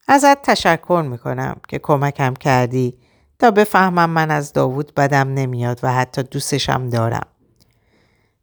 ازت 0.07 0.41
تشکر 0.41 1.03
می‌کنم 1.09 1.55
که 1.67 1.79
کمکم 1.79 2.33
کردی 2.33 2.97
تا 3.39 3.51
بفهمم 3.51 4.09
من 4.09 4.31
از 4.31 4.53
داوود 4.53 4.93
بدم 4.95 5.33
نمیاد 5.33 5.79
و 5.83 5.93
حتی 5.93 6.23
دوستشم 6.23 6.89
دارم. 6.89 7.27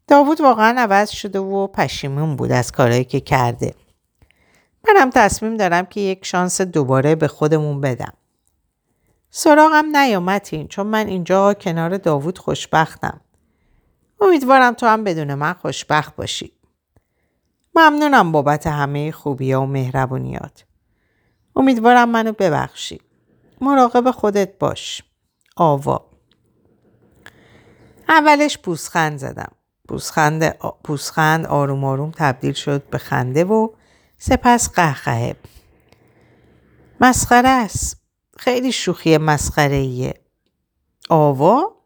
داوود 0.08 0.40
واقعا 0.40 0.75
عوض 0.78 1.11
شده 1.11 1.38
و 1.38 1.66
پشیمون 1.66 2.37
بود 2.37 2.52
از 2.52 2.73
کارهایی 2.73 3.04
که 3.04 3.20
کرده. 3.20 3.75
منم 4.88 5.11
تصمیم 5.11 5.56
دارم 5.56 5.87
که 5.87 6.00
یک 6.00 6.25
شانس 6.26 6.61
دوباره 6.61 7.14
به 7.14 7.28
خودمون 7.28 7.80
بدم. 7.80 8.12
سراغم 9.38 9.97
نیامتین 9.97 10.69
چون 10.69 10.87
من 10.87 11.07
اینجا 11.07 11.55
کنار 11.55 11.97
داوود 11.97 12.38
خوشبختم. 12.38 13.21
امیدوارم 14.21 14.75
تو 14.75 14.87
هم 14.87 15.05
بدون 15.05 15.35
من 15.35 15.52
خوشبخت 15.52 16.16
باشی. 16.16 16.52
ممنونم 17.75 18.33
بابت 18.33 18.66
همه 18.66 19.12
خوبی 19.12 19.55
و 19.55 19.61
مهربونیات. 19.61 20.64
امیدوارم 21.57 22.09
منو 22.09 22.33
ببخشی. 22.33 23.00
مراقب 23.61 24.11
خودت 24.11 24.59
باش. 24.59 25.02
آوا. 25.57 26.07
اولش 28.09 28.59
پوسخند 28.59 29.19
زدم. 29.19 29.52
پوسخند, 29.88 30.59
پوسخند 30.85 31.47
آروم 31.47 31.85
آروم 31.85 32.11
تبدیل 32.11 32.52
شد 32.52 32.90
به 32.90 32.99
خنده 32.99 33.45
و 33.45 33.69
سپس 34.19 34.71
قهقهه. 34.71 35.37
مسخره 37.00 37.49
است. 37.49 38.05
خیلی 38.37 38.73
شوخی 38.73 39.19
مسخره 39.19 39.76
ایه. 39.76 40.14
آوا؟ 41.11 41.76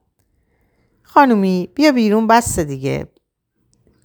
خانومی 1.02 1.68
بیا 1.74 1.92
بیرون 1.92 2.26
بس 2.26 2.58
دیگه. 2.58 3.08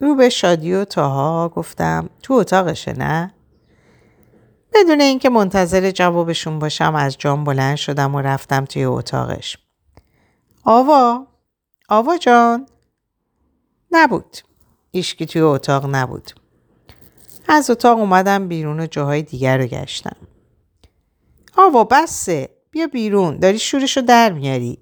رو 0.00 0.14
به 0.14 0.28
شادی 0.28 0.72
و 0.72 0.84
تاها 0.84 1.48
گفتم 1.48 2.10
تو 2.22 2.34
اتاقشه 2.34 2.92
نه؟ 2.92 3.34
بدون 4.74 5.00
اینکه 5.00 5.28
منتظر 5.30 5.90
جوابشون 5.90 6.58
باشم 6.58 6.94
از 6.94 7.18
جام 7.18 7.44
بلند 7.44 7.76
شدم 7.76 8.14
و 8.14 8.20
رفتم 8.20 8.64
توی 8.64 8.84
اتاقش. 8.84 9.58
آوا؟ 10.64 11.26
آوا 11.88 12.16
جان؟ 12.16 12.66
نبود. 13.90 14.36
ایشکی 14.90 15.26
توی 15.26 15.42
اتاق 15.42 15.86
نبود. 15.94 16.30
از 17.48 17.70
اتاق 17.70 17.98
اومدم 17.98 18.48
بیرون 18.48 18.80
و 18.80 18.86
جاهای 18.86 19.22
دیگر 19.22 19.58
رو 19.58 19.64
گشتم. 19.64 20.25
آوا 21.56 21.84
بسه 21.84 22.50
بیا 22.70 22.86
بیرون 22.86 23.38
داری 23.38 23.58
شورشو 23.58 24.00
در 24.00 24.32
میاری. 24.32 24.78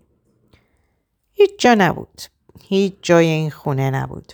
هیچ 1.33 1.51
جا 1.59 1.75
نبود. 1.75 2.23
هیچ 2.61 2.95
جای 3.03 3.27
این 3.27 3.51
خونه 3.51 3.91
نبود. 3.91 4.33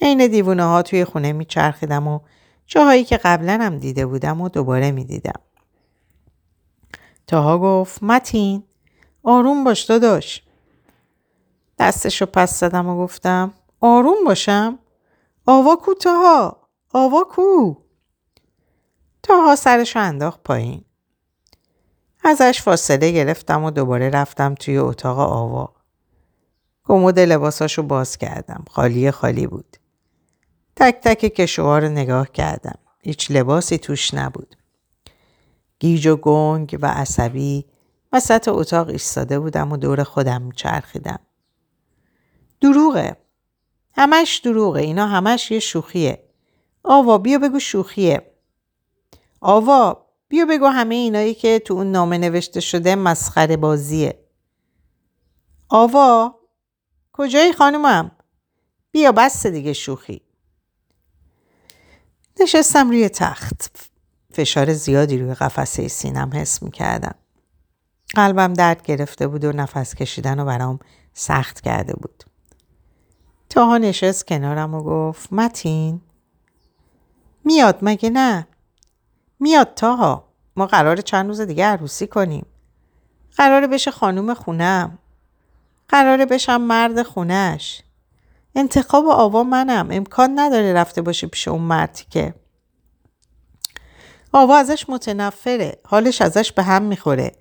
عین 0.00 0.26
دیوونه 0.26 0.64
ها 0.64 0.82
توی 0.82 1.04
خونه 1.04 1.32
میچرخیدم 1.32 2.08
و 2.08 2.20
جاهایی 2.66 3.04
که 3.04 3.16
قبلا 3.16 3.58
هم 3.60 3.78
دیده 3.78 4.06
بودم 4.06 4.40
و 4.40 4.48
دوباره 4.48 4.90
می‌دیدم. 4.90 5.40
تاها 7.26 7.58
گفت 7.58 8.02
متین 8.02 8.62
آروم 9.22 9.64
باش 9.64 9.82
داداش. 9.82 10.42
دستشو 11.78 12.26
پس 12.26 12.60
زدم 12.60 12.86
و 12.86 13.04
گفتم 13.04 13.54
آروم 13.80 14.24
باشم؟ 14.24 14.78
آوا 15.46 15.76
کو 15.76 15.94
تاها؟ 15.94 16.68
آوا 16.92 17.24
کو؟ 17.24 17.74
تاها 19.22 19.56
سرشو 19.56 19.98
انداخت 19.98 20.42
پایین. 20.42 20.83
ازش 22.24 22.62
فاصله 22.62 23.10
گرفتم 23.10 23.64
و 23.64 23.70
دوباره 23.70 24.10
رفتم 24.10 24.54
توی 24.54 24.78
اتاق 24.78 25.18
آوا. 25.18 25.74
کمد 26.84 27.18
لباساشو 27.18 27.82
باز 27.82 28.16
کردم. 28.16 28.64
خالی 28.70 29.10
خالی 29.10 29.46
بود. 29.46 29.76
تک 30.76 31.00
تک 31.02 31.18
کشوها 31.18 31.78
رو 31.78 31.88
نگاه 31.88 32.32
کردم. 32.32 32.78
هیچ 33.02 33.30
لباسی 33.30 33.78
توش 33.78 34.14
نبود. 34.14 34.56
گیج 35.78 36.06
و 36.06 36.16
گنگ 36.16 36.78
و 36.82 36.86
عصبی 36.86 37.64
وسط 38.12 38.48
اتاق 38.48 38.88
ایستاده 38.88 39.38
بودم 39.38 39.72
و 39.72 39.76
دور 39.76 40.02
خودم 40.02 40.42
میچرخیدم. 40.42 41.18
دروغه. 42.60 43.16
همش 43.96 44.40
دروغه. 44.44 44.80
اینا 44.80 45.06
همش 45.06 45.50
یه 45.50 45.58
شوخیه. 45.58 46.24
آوا 46.84 47.18
بیا 47.18 47.38
بگو 47.38 47.58
شوخیه. 47.58 48.30
آوا 49.40 50.03
بیا 50.34 50.46
بگو 50.46 50.66
همه 50.66 50.94
اینایی 50.94 51.34
که 51.34 51.58
تو 51.58 51.74
اون 51.74 51.92
نامه 51.92 52.18
نوشته 52.18 52.60
شده 52.60 52.94
مسخره 52.94 53.56
بازیه. 53.56 54.18
آوا 55.68 56.40
کجایی 57.12 57.52
خانومم؟ 57.52 58.10
بیا 58.90 59.12
بس 59.12 59.46
دیگه 59.46 59.72
شوخی. 59.72 60.22
نشستم 62.40 62.90
روی 62.90 63.08
تخت. 63.08 63.90
فشار 64.32 64.72
زیادی 64.72 65.18
روی 65.18 65.34
قفسه 65.34 65.88
سینم 65.88 66.30
حس 66.34 66.62
می 66.62 66.70
کردم. 66.70 67.14
قلبم 68.14 68.52
درد 68.52 68.82
گرفته 68.82 69.26
بود 69.28 69.44
و 69.44 69.52
نفس 69.52 69.94
کشیدن 69.94 70.40
و 70.40 70.44
برام 70.44 70.78
سخت 71.12 71.60
کرده 71.60 71.92
بود. 71.92 72.24
تاها 73.50 73.78
نشست 73.78 74.26
کنارم 74.26 74.74
و 74.74 74.82
گفت 74.82 75.32
متین 75.32 76.00
میاد 77.44 77.78
مگه 77.82 78.10
نه؟ 78.10 78.46
میاد 79.40 79.74
تاها 79.74 80.23
ما 80.56 80.66
قرار 80.66 80.96
چند 80.96 81.26
روز 81.26 81.40
دیگه 81.40 81.64
عروسی 81.64 82.06
کنیم. 82.06 82.46
قراره 83.36 83.66
بشه 83.66 83.90
خانوم 83.90 84.34
خونم. 84.34 84.98
قراره 85.88 86.26
بشم 86.26 86.60
مرد 86.60 87.02
خونش. 87.02 87.82
انتخاب 88.54 89.06
آوا 89.06 89.42
منم. 89.42 89.88
امکان 89.90 90.38
نداره 90.38 90.72
رفته 90.72 91.02
باشه 91.02 91.26
پیش 91.26 91.48
اون 91.48 91.62
مردی 91.62 92.04
که. 92.10 92.34
آوا 94.32 94.56
ازش 94.56 94.88
متنفره. 94.88 95.78
حالش 95.84 96.22
ازش 96.22 96.52
به 96.52 96.62
هم 96.62 96.82
می‌خوره. 96.82 97.32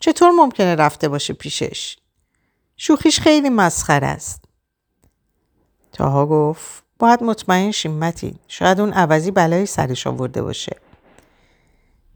چطور 0.00 0.30
ممکنه 0.30 0.74
رفته 0.74 1.08
باشه 1.08 1.34
پیشش؟ 1.34 1.96
شوخیش 2.76 3.20
خیلی 3.20 3.48
مسخره 3.48 4.06
است. 4.06 4.44
تاها 5.92 6.26
گفت 6.26 6.84
باید 6.98 7.22
مطمئن 7.22 7.70
شیم 7.70 7.98
متین. 7.98 8.38
شاید 8.48 8.80
اون 8.80 8.92
عوضی 8.92 9.30
بلایی 9.30 9.66
سرش 9.66 10.06
آورده 10.06 10.42
باشه. 10.42 10.76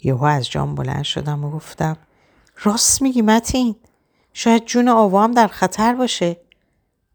یهو 0.03 0.25
از 0.25 0.51
جام 0.51 0.75
بلند 0.75 1.03
شدم 1.03 1.45
و 1.45 1.51
گفتم 1.51 1.97
راست 2.63 3.03
میگی 3.03 3.23
متین 3.23 3.77
شاید 4.33 4.65
جون 4.65 4.89
آوا 4.89 5.25
هم 5.25 5.33
در 5.33 5.47
خطر 5.47 5.95
باشه. 5.95 6.37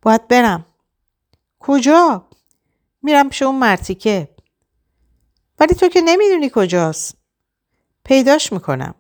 باید 0.02 0.28
برم. 0.28 0.66
کجا؟ 1.60 2.28
میرم 3.04 3.30
پیش 3.30 3.42
اون 3.42 3.56
مرتیکه 3.56 4.30
ولی 5.60 5.76
تو 5.76 5.88
که 5.88 6.02
نمی‌دونی 6.02 6.52
کجاست. 6.54 7.18
پیداش 8.04 8.54
می‌کنم. 8.54 8.96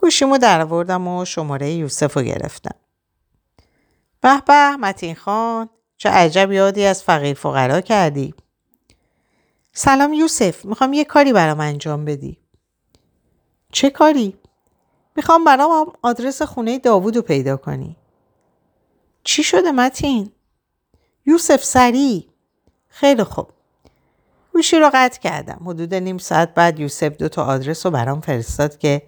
گوشیمو 0.00 0.38
در 0.38 0.64
و 0.64 1.24
شماره 1.24 1.70
یوسف 1.70 2.16
رو 2.16 2.22
گرفتم. 2.22 2.74
به 4.20 4.42
به 4.46 4.76
متین 4.76 5.14
خان 5.14 5.68
چه 5.96 6.08
عجب 6.08 6.52
یادی 6.52 6.84
از 6.84 7.02
فقیر 7.02 7.34
فقرا 7.34 7.80
کردی. 7.80 8.34
سلام 9.72 10.12
یوسف 10.12 10.64
می‌خوام 10.64 10.92
یه 10.92 11.04
کاری 11.04 11.32
برام 11.32 11.60
انجام 11.60 12.04
بدی. 12.04 12.45
چه 13.72 13.90
کاری؟ 13.90 14.36
می‌خوام 15.16 15.44
برام 15.44 15.92
آدرس 16.02 16.42
خونه 16.42 16.78
داوود 16.78 17.16
رو 17.16 17.22
پیدا 17.22 17.56
کنی. 17.56 17.96
چی 19.24 19.42
شده 19.42 19.72
متین؟ 19.72 20.32
یوسف 21.26 21.64
سری. 21.64 22.28
خیلی 22.88 23.24
خوب. 23.24 23.48
گوشی 24.52 24.78
رو 24.78 24.90
قطع 24.94 25.20
کردم. 25.20 25.60
حدود 25.66 25.94
نیم 25.94 26.18
ساعت 26.18 26.54
بعد 26.54 26.80
یوسف 26.80 27.16
دو 27.16 27.28
تا 27.28 27.44
آدرس 27.44 27.86
رو 27.86 27.92
برام 27.92 28.20
فرستاد 28.20 28.78
که 28.78 29.02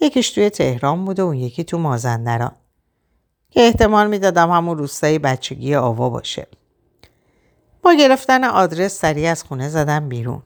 یکیش 0.00 0.30
توی 0.30 0.50
تهران 0.50 1.04
بود 1.04 1.20
و 1.20 1.24
اون 1.24 1.36
یکی 1.36 1.64
تو 1.64 1.78
مازندران. 1.78 2.52
که 3.50 3.60
احتمال 3.60 4.06
می‌دادم 4.08 4.50
همون 4.50 4.78
روستای 4.78 5.18
بچگی 5.18 5.74
آوا 5.74 6.10
باشه. 6.10 6.46
با 7.82 7.92
گرفتن 7.92 8.44
آدرس 8.44 8.98
سریع 8.98 9.30
از 9.30 9.44
خونه 9.44 9.68
زدم 9.68 10.08
بیرون. 10.08 10.42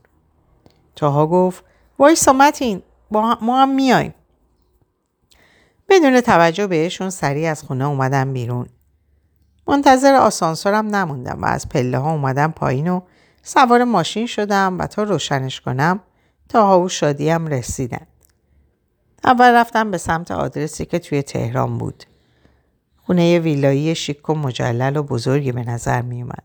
تاها 0.96 1.26
گفت 1.26 1.64
وای 1.98 2.16
سامتین 2.16 2.82
ما 3.10 3.62
هم 3.62 3.74
میایم 3.74 4.14
بدون 5.88 6.20
توجه 6.20 6.66
بهشون 6.66 7.10
سریع 7.10 7.50
از 7.50 7.62
خونه 7.62 7.84
اومدم 7.84 8.32
بیرون 8.32 8.66
منتظر 9.68 10.14
آسانسورم 10.14 10.86
نموندم 10.86 11.42
و 11.42 11.46
از 11.46 11.68
پله 11.68 11.98
ها 11.98 12.12
اومدم 12.12 12.50
پایین 12.50 12.88
و 12.88 13.00
سوار 13.42 13.84
ماشین 13.84 14.26
شدم 14.26 14.78
و 14.78 14.86
تا 14.86 15.02
روشنش 15.02 15.60
کنم 15.60 16.00
تا 16.48 16.80
و 16.80 16.88
شادیم 16.88 17.46
رسیدن. 17.46 18.06
اول 19.24 19.54
رفتم 19.54 19.90
به 19.90 19.98
سمت 19.98 20.30
آدرسی 20.30 20.84
که 20.84 20.98
توی 20.98 21.22
تهران 21.22 21.78
بود. 21.78 22.04
خونه 22.96 23.38
ویلایی 23.38 23.94
شیک 23.94 24.30
و 24.30 24.34
مجلل 24.34 24.96
و 24.96 25.02
بزرگی 25.02 25.52
به 25.52 25.62
نظر 25.62 26.02
می 26.02 26.22
اومد. 26.22 26.42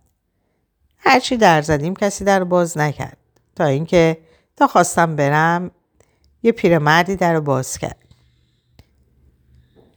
هرچی 0.98 1.38
در 1.38 1.62
زدیم 1.62 1.96
کسی 1.96 2.26
در 2.26 2.44
باز 2.44 2.78
نکرد 2.78 3.18
تا 3.56 3.66
اینکه 3.66 4.18
تا 4.56 4.68
خواستم 4.68 5.16
برم 5.16 5.72
یه 6.44 6.52
پیرمردی 6.52 7.16
در 7.16 7.40
باز 7.40 7.78
کرد. 7.78 7.98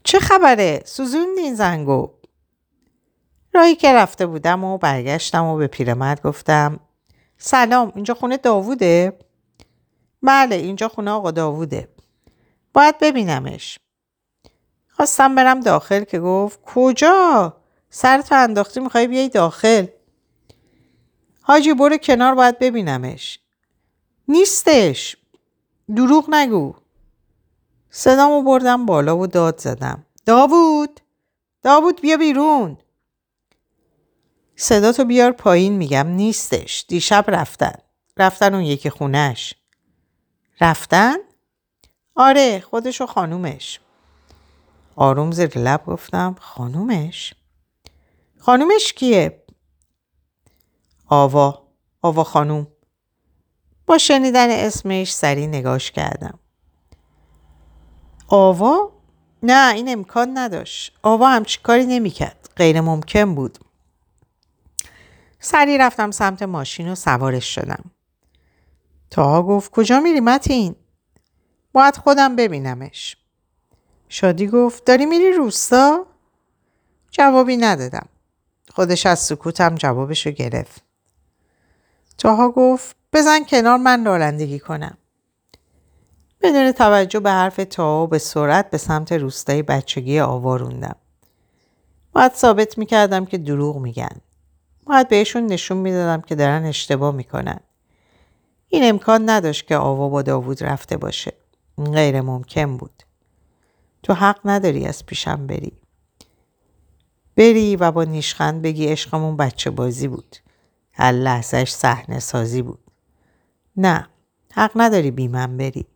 چه 0.05 0.19
خبره؟ 0.19 0.83
سوزوندین 0.85 1.55
زنگو؟ 1.55 2.11
راهی 3.55 3.75
که 3.75 3.93
رفته 3.93 4.27
بودم 4.27 4.65
و 4.65 4.79
برگشتم 4.79 5.45
و 5.45 5.57
به 5.57 5.67
پیرمرد 5.67 6.23
گفتم 6.23 6.81
سلام 7.39 7.93
اینجا 7.95 8.15
خونه 8.15 8.37
داووده؟ 8.37 9.19
بله 10.23 10.57
اینجا 10.57 10.89
خونه 10.89 11.11
آقا 11.11 11.31
داووده. 11.31 11.89
باید 12.73 12.99
ببینمش. 12.99 13.79
خواستم 14.89 15.35
برم 15.35 15.61
داخل 15.61 16.05
که 16.05 16.21
گفت 16.21 16.61
کجا؟ 16.63 17.57
سرتو 17.91 18.35
انداختی 18.35 18.81
می‌خوای 18.81 19.07
بیای 19.07 19.29
داخل. 19.29 19.87
حاجی 21.43 21.75
برو 21.75 21.97
کنار 21.97 22.35
باید 22.35 22.59
ببینمش. 22.59 23.41
نیستش. 24.29 25.17
دروغ 25.95 26.27
نگو. 26.31 26.75
صدامو 27.91 28.43
بردم 28.43 28.87
بالا 28.87 29.19
و 29.19 29.27
داد 29.27 29.59
زدم. 29.59 30.07
داوود! 30.27 31.01
داوود 31.63 32.01
بیا 32.01 32.17
بیرون! 32.17 32.79
صدا 34.57 34.93
تو 34.93 35.05
بیار 35.05 35.33
پایین 35.33 35.73
میگم 35.73 36.07
نیستش. 36.07 36.85
دیشب 36.89 37.25
رفتن. 37.29 37.75
رفتن 38.17 38.55
اون 38.55 38.65
یکی 38.65 38.91
خونش. 38.91 39.55
رفتن؟ 40.61 41.17
آره 42.15 42.61
خودش 42.61 43.01
و 43.01 43.07
خانومش. 43.07 43.81
آروم 44.97 45.31
زیر 45.33 45.59
لب 45.59 45.85
گفتم 45.87 46.37
خانومش؟ 46.41 47.35
خانومش 48.39 48.93
کیه؟ 48.93 49.45
آوا 51.07 51.69
آوا 52.03 52.25
خانوم 52.25 52.67
با 53.87 53.99
شنیدن 53.99 54.51
اسمش 54.51 55.15
سری 55.15 55.47
نگاش 55.47 55.91
کردم. 55.91 56.39
آوا؟ 58.29 58.93
نه 59.43 59.75
این 59.75 59.89
امکان 59.89 60.39
نداشت. 60.39 60.99
آوا 61.03 61.29
همچی 61.29 61.61
کاری 61.63 61.87
نمی‌کرد. 61.87 62.49
غیر 62.57 62.81
ممکن 62.81 63.35
بود. 63.35 63.59
سری 65.41 65.79
رفتم 65.79 66.11
سمت 66.11 66.43
ماشین 66.43 66.89
و 66.89 66.95
سوارش 66.95 67.55
شدم. 67.55 67.91
تاها 69.11 69.43
گفت 69.43 69.71
کجا 69.71 70.01
میری 70.01 70.21
متین؟ 70.21 70.75
باید 71.73 71.97
خودم 71.97 72.37
ببینمش. 72.37 73.17
شادی 74.09 74.47
گفت 74.47 74.85
داری 74.85 75.07
میری 75.07 75.33
روستا؟ 75.33 76.07
جوابی 77.11 77.57
ندادم. 77.57 78.09
خودش 78.75 79.07
از 79.07 79.19
سکوتم 79.19 79.75
جوابشو 79.75 80.31
گرفت. 80.31 80.83
تاها 82.19 82.51
گفت 82.51 82.97
بزن 83.17 83.45
کنار 83.45 83.77
من 83.77 84.05
رانندگی 84.05 84.59
کنم 84.59 84.97
بدون 86.43 86.73
توجه 86.73 87.21
به 87.21 87.31
حرف 87.31 87.61
تا 87.71 88.07
به 88.07 88.19
سرعت 88.19 88.71
به 88.71 88.79
سمت 88.79 89.13
روستای 89.13 89.63
بچگی 89.63 90.21
آواروندم. 90.21 90.97
باید 92.13 92.33
ثابت 92.33 92.79
می‌کردم 92.79 93.25
که 93.25 93.39
دروغ 93.39 93.77
میگن. 93.77 94.21
باید 94.87 95.09
بهشون 95.09 95.47
نشون 95.47 95.77
می‌دادم 95.77 96.23
که 96.23 96.35
دارن 96.35 96.65
اشتباه 96.65 97.15
می‌کنن. 97.15 97.61
این 98.69 98.89
امکان 98.89 99.31
نداشت 99.31 99.67
که 99.67 99.77
آوا 99.77 100.09
با 100.09 100.23
داوود 100.23 100.65
رفته 100.65 100.97
باشه. 100.97 101.33
غیر 101.93 102.21
ممکن 102.21 102.77
بود. 102.77 103.03
تو 104.03 104.15
حق 104.15 104.41
نداری 104.45 104.87
از 104.87 105.07
پیشم 105.07 105.47
بری. 105.47 105.73
بری 107.37 107.77
و 107.77 107.91
با 107.91 108.05
نیشخند 108.05 108.63
بگی 108.63 108.87
عشقمون 108.87 109.37
بچه 109.37 109.71
بازی 109.71 110.09
بود. 110.09 110.37
هر 110.93 111.13
لحظهش 111.13 111.75
صحنه 111.75 112.21
سازی 112.21 112.63
بود. 112.63 112.86
نه 113.77 114.09
حق 114.53 114.71
نداری 114.77 115.11
بی 115.11 115.29
من 115.29 115.57
بری. 115.57 115.87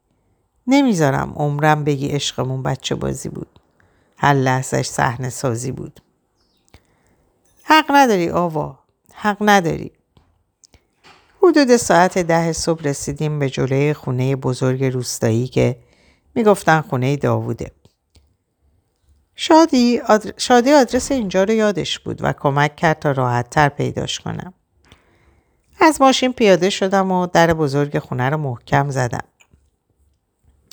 نمی‌ذارم 0.67 1.33
عمرم 1.37 1.85
بگی 1.85 2.09
عشقمون 2.09 2.63
بچه 2.63 2.95
بازی 2.95 3.29
بود. 3.29 3.61
هر 4.19 4.35
لحظهش 4.35 4.89
صحنه 4.89 5.31
سازی 5.31 5.73
بود. 5.73 6.01
حق 7.65 7.85
نداری 7.91 8.31
آوا. 8.31 8.79
حق 9.15 9.37
نداری. 9.41 9.93
حدود 11.43 11.77
ساعت 11.77 12.19
ده 12.19 12.53
صبح 12.53 12.83
رسیدیم 12.83 13.39
به 13.39 13.51
جلوی 13.51 13.95
خونه 13.95 14.37
بزرگ 14.37 14.85
روستایی 14.85 15.49
که 15.49 15.77
می‌گفتن 16.35 16.81
خونه 16.81 17.17
داووده. 17.17 17.73
شادی, 19.35 20.01
شادی 20.37 20.73
آدرس 20.73 21.13
اینجا 21.13 21.45
رو 21.45 21.53
یادش 21.53 21.99
بود 21.99 22.19
و 22.25 22.33
کمک 22.33 22.77
کرد 22.77 22.99
تا 22.99 23.13
راحت 23.13 23.51
تر 23.51 23.69
پیداش 23.69 24.21
کنم. 24.21 24.55
از 25.83 26.01
ماشین 26.01 26.33
پیاده 26.33 26.71
شدم 26.71 27.13
و 27.13 27.27
در 27.27 27.55
بزرگ 27.55 27.99
خونه 27.99 28.29
رو 28.31 28.37
محکم 28.37 28.91
زدم. 28.91 29.25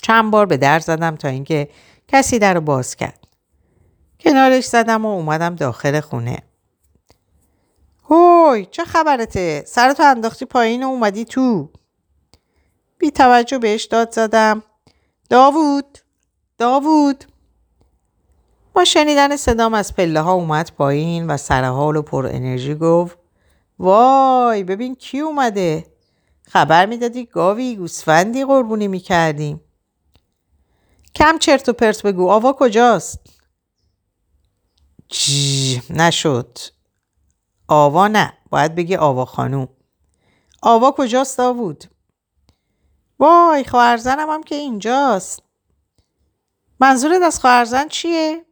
چند 0.01 0.31
بار 0.31 0.45
به 0.45 0.57
در 0.57 0.79
زدم 0.79 1.15
تا 1.15 1.27
اینکه 1.27 1.69
کسی 2.07 2.39
در 2.39 2.53
رو 2.53 2.61
باز 2.61 2.95
کرد. 2.95 3.27
کنارش 4.19 4.65
زدم 4.65 5.05
و 5.05 5.09
اومدم 5.09 5.55
داخل 5.55 5.99
خونه. 5.99 6.37
هوی 8.09 8.65
چه 8.65 8.83
خبرته؟ 8.83 9.63
سرتو 9.67 10.03
انداختی 10.03 10.45
پایین 10.45 10.83
و 10.83 10.87
اومدی 10.87 11.25
تو. 11.25 11.69
بی 12.97 13.11
توجه 13.11 13.57
بهش 13.57 13.83
داد 13.83 14.11
زدم. 14.11 14.63
داوود 15.29 15.97
داوود 16.57 17.25
با 18.73 18.85
شنیدن 18.85 19.35
صدام 19.35 19.73
از 19.73 19.95
پله 19.95 20.21
ها 20.21 20.33
اومد 20.33 20.71
پایین 20.77 21.27
و 21.27 21.37
سرحال 21.37 21.95
و 21.95 22.01
پر 22.01 22.27
انرژی 22.27 22.75
گفت 22.75 23.17
وای 23.79 24.63
ببین 24.63 24.95
کی 24.95 25.19
اومده؟ 25.19 25.93
خبر 26.47 26.85
می‌دادی 26.85 27.25
گاوی 27.25 27.75
گوسفندی 27.75 28.45
قربونی 28.45 28.87
می‌کردیم. 28.87 29.61
کم 31.15 31.37
چرت 31.37 31.69
و 31.69 31.73
پرت 31.73 32.01
بگو 32.01 32.29
آوا 32.29 32.53
کجاست؟ 32.53 33.19
جی 35.09 35.81
نشد. 35.89 36.57
آوا 37.67 38.07
نه 38.07 38.33
باید 38.49 38.75
بگی 38.75 38.95
آوا 38.95 39.25
خانوم. 39.25 39.69
آوا 40.61 40.91
کجاست 40.91 41.37
داوود؟ 41.37 41.83
وای 43.19 43.63
خواهرزنم 43.63 44.29
هم 44.29 44.43
که 44.43 44.55
اینجاست. 44.55 45.41
منظورت 46.79 47.21
از 47.21 47.39
خواهرزن 47.39 47.87
چیه؟ 47.87 48.45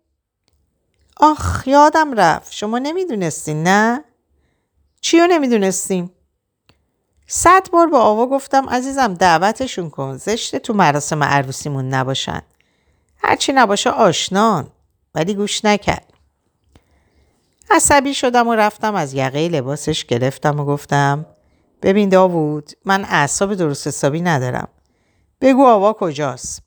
آخ 1.17 1.67
یادم 1.67 2.13
رفت. 2.13 2.53
شما 2.53 2.79
نمی‌دونستین 2.79 3.63
نه؟ 3.63 4.03
چی 5.05 5.19
رو 5.19 5.27
نمی‌دونستیم؟ 5.27 6.11
صد 7.27 7.69
بار 7.71 7.87
با 7.87 7.99
آوا 7.99 8.27
گفتم 8.27 8.69
عزیزم 8.69 9.13
دعوتشون 9.13 9.89
کن. 9.89 10.17
زشته 10.17 10.59
تو 10.59 10.73
مراسم 10.73 11.23
عروسیمون 11.23 11.89
نباشن. 11.89 12.41
هرچی 13.17 13.53
نباشه 13.53 13.89
آشنان 13.89 14.67
ولی 15.15 15.35
گوش 15.35 15.65
نکرد. 15.65 16.13
عصبی 17.69 18.13
شدم 18.13 18.47
و 18.47 18.55
رفتم 18.55 18.95
از 18.95 19.13
یقه 19.13 19.47
لباسش 19.47 20.05
گرفتم 20.05 20.59
و 20.59 20.65
گفتم 20.65 21.25
ببین 21.81 22.09
داوود 22.09 22.71
من 22.85 23.05
اعصاب 23.05 23.53
درست 23.53 23.87
حسابی 23.87 24.21
ندارم. 24.21 24.67
بگو 25.41 25.65
آوا 25.65 25.93
کجاست؟ 25.93 26.61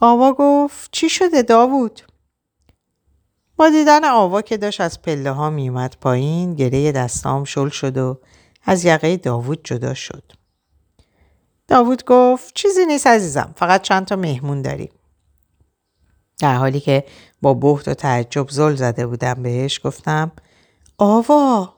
آوا 0.00 0.32
گفت 0.32 0.88
چی 0.92 1.08
شده 1.08 1.42
داوود؟ 1.42 2.00
با 3.56 3.70
دیدن 3.70 4.04
آوا 4.04 4.42
که 4.42 4.56
داشت 4.56 4.80
از 4.80 5.02
پله 5.02 5.30
ها 5.30 5.50
میومد 5.50 5.96
پایین 6.00 6.54
گره 6.54 6.92
دستام 6.92 7.44
شل 7.44 7.68
شد 7.68 7.96
و 7.96 8.20
از 8.64 8.84
یقه 8.84 9.16
داوود 9.16 9.60
جدا 9.64 9.94
شد. 9.94 10.32
داوود 11.68 12.04
گفت 12.04 12.54
چیزی 12.54 12.86
نیست 12.86 13.06
عزیزم 13.06 13.54
فقط 13.56 13.82
چند 13.82 14.06
تا 14.06 14.16
مهمون 14.16 14.62
داریم. 14.62 14.92
در 16.38 16.54
حالی 16.54 16.80
که 16.80 17.04
با 17.42 17.54
بحت 17.54 17.88
و 17.88 17.94
تعجب 17.94 18.50
زل 18.50 18.74
زده 18.74 19.06
بودم 19.06 19.34
بهش 19.34 19.80
گفتم 19.84 20.32
آوا 20.98 21.74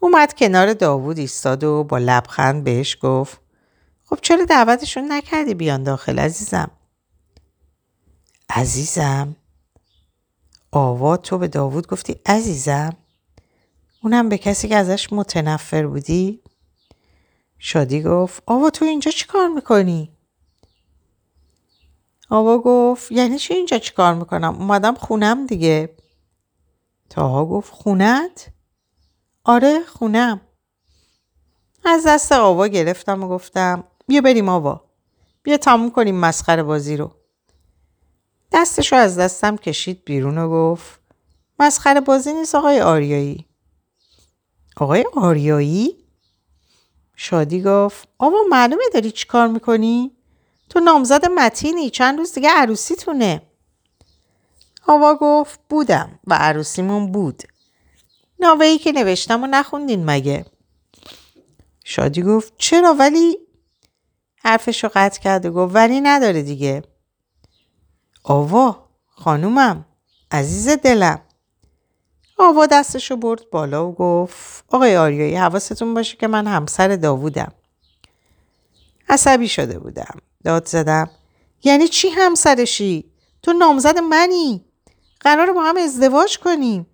اومد 0.00 0.34
کنار 0.34 0.72
داوود 0.72 1.18
ایستاد 1.18 1.64
و 1.64 1.84
با 1.84 1.98
لبخند 1.98 2.64
بهش 2.64 2.98
گفت 3.02 3.40
خب 4.04 4.18
چرا 4.22 4.44
دعوتشون 4.44 5.12
نکردی 5.12 5.54
بیان 5.54 5.82
داخل 5.82 6.18
عزیزم 6.18 6.70
عزیزم 8.50 9.36
آوا 10.76 11.16
تو 11.16 11.38
به 11.38 11.48
داوود 11.48 11.86
گفتی 11.86 12.20
عزیزم 12.26 12.96
اونم 14.02 14.28
به 14.28 14.38
کسی 14.38 14.68
که 14.68 14.76
ازش 14.76 15.12
متنفر 15.12 15.86
بودی 15.86 16.42
شادی 17.58 18.02
گفت 18.02 18.42
آوا 18.46 18.70
تو 18.70 18.84
اینجا 18.84 19.10
چی 19.10 19.26
کار 19.26 19.48
می‌کنی؟ 19.48 20.16
آوا 22.30 22.58
گفت 22.58 23.12
یعنی 23.12 23.38
چی 23.38 23.54
اینجا 23.54 23.78
چی 23.78 23.94
کار 23.94 24.14
می‌کنم؟ 24.14 24.54
اومدم 24.54 24.94
خونم 24.94 25.46
دیگه 25.46 25.96
تاها 27.10 27.46
گفت 27.46 27.72
خونت؟ 27.72 28.48
آره 29.44 29.80
خونم 29.84 30.40
از 31.84 32.06
دست 32.06 32.32
آوا 32.32 32.66
گرفتم 32.66 33.24
و 33.24 33.28
گفتم 33.28 33.84
بیا 34.06 34.20
بریم 34.20 34.48
آوا 34.48 34.84
بیا 35.42 35.56
تموم 35.56 35.90
کنیم 35.90 36.14
مسخره 36.16 36.62
بازی 36.62 36.96
رو 36.96 37.10
دستش 38.52 38.92
رو 38.92 38.98
از 38.98 39.18
دستم 39.18 39.56
کشید 39.56 40.04
بیرون 40.04 40.38
و 40.38 40.48
گفت 40.48 41.00
مسخره 41.58 42.00
بازی 42.00 42.32
نیست 42.32 42.54
آقای 42.54 42.80
آریایی. 42.80 43.46
آقای 44.76 45.04
آریایی؟ 45.14 45.96
شادی 47.16 47.62
گفت 47.62 48.08
آوا 48.18 48.38
معلومه 48.50 48.84
داری 48.92 49.10
چی 49.10 49.26
کار 49.26 49.48
می‌کنی؟ 49.48 50.16
تو 50.70 50.80
نامزد 50.80 51.26
متینی 51.26 51.90
چند 51.90 52.18
روز 52.18 52.32
دیگه 52.32 52.50
عروسیتونه. 52.50 53.42
آوا 54.86 55.14
گفت 55.14 55.60
بودم 55.68 56.18
و 56.26 56.34
عروسیمون 56.34 57.12
بود. 57.12 57.42
ناوهی 58.40 58.78
که 58.78 58.92
نوشتم 58.92 59.42
و 59.42 59.46
نخوندین 59.46 60.04
مگه؟ 60.10 60.46
شادی 61.84 62.22
گفت 62.22 62.52
چرا 62.58 62.94
ولی؟ 62.94 63.38
حرفش 64.42 64.84
رو 64.84 64.90
قطع 64.94 65.20
کرد 65.20 65.46
و 65.46 65.52
گفت 65.52 65.74
ولی 65.74 66.00
نداره 66.00 66.42
دیگه. 66.42 66.82
آوا 68.28 68.88
خانومم 69.08 69.84
عزیز 70.30 70.68
دلم. 70.68 71.20
آوا 72.38 72.66
دستشو 72.66 73.16
برد 73.16 73.50
بالا 73.50 73.88
و 73.88 73.94
گفت 73.94 74.64
آقای 74.68 74.96
آریایی 74.96 75.34
حواستون 75.34 75.94
باشه 75.94 76.16
که 76.16 76.26
من 76.26 76.46
همسر 76.46 76.96
داوودم. 76.96 77.52
عصبی 79.08 79.48
شده 79.48 79.78
بودم. 79.78 80.18
داد 80.44 80.66
زدم 80.66 81.10
یعنی 81.64 81.88
چی 81.88 82.08
همسرشی؟ 82.08 83.10
تو 83.42 83.52
نامزد 83.52 83.98
منی. 83.98 84.64
قرار 85.20 85.52
با 85.52 85.62
هم 85.62 85.76
ازدواج 85.76 86.38
کنیم. 86.38 86.86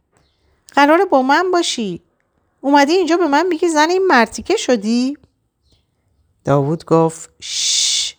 قرار 0.73 1.05
با 1.05 1.23
من 1.23 1.51
باشی. 1.51 2.03
اومدی 2.61 2.93
اینجا 2.93 3.17
به 3.17 3.27
من 3.27 3.47
میگی 3.47 3.69
زن 3.69 3.91
این 3.91 4.07
مرتیکه 4.07 4.57
شدی؟ 4.57 5.17
داوود 6.45 6.85
گفت 6.85 7.31
شش. 7.41 8.15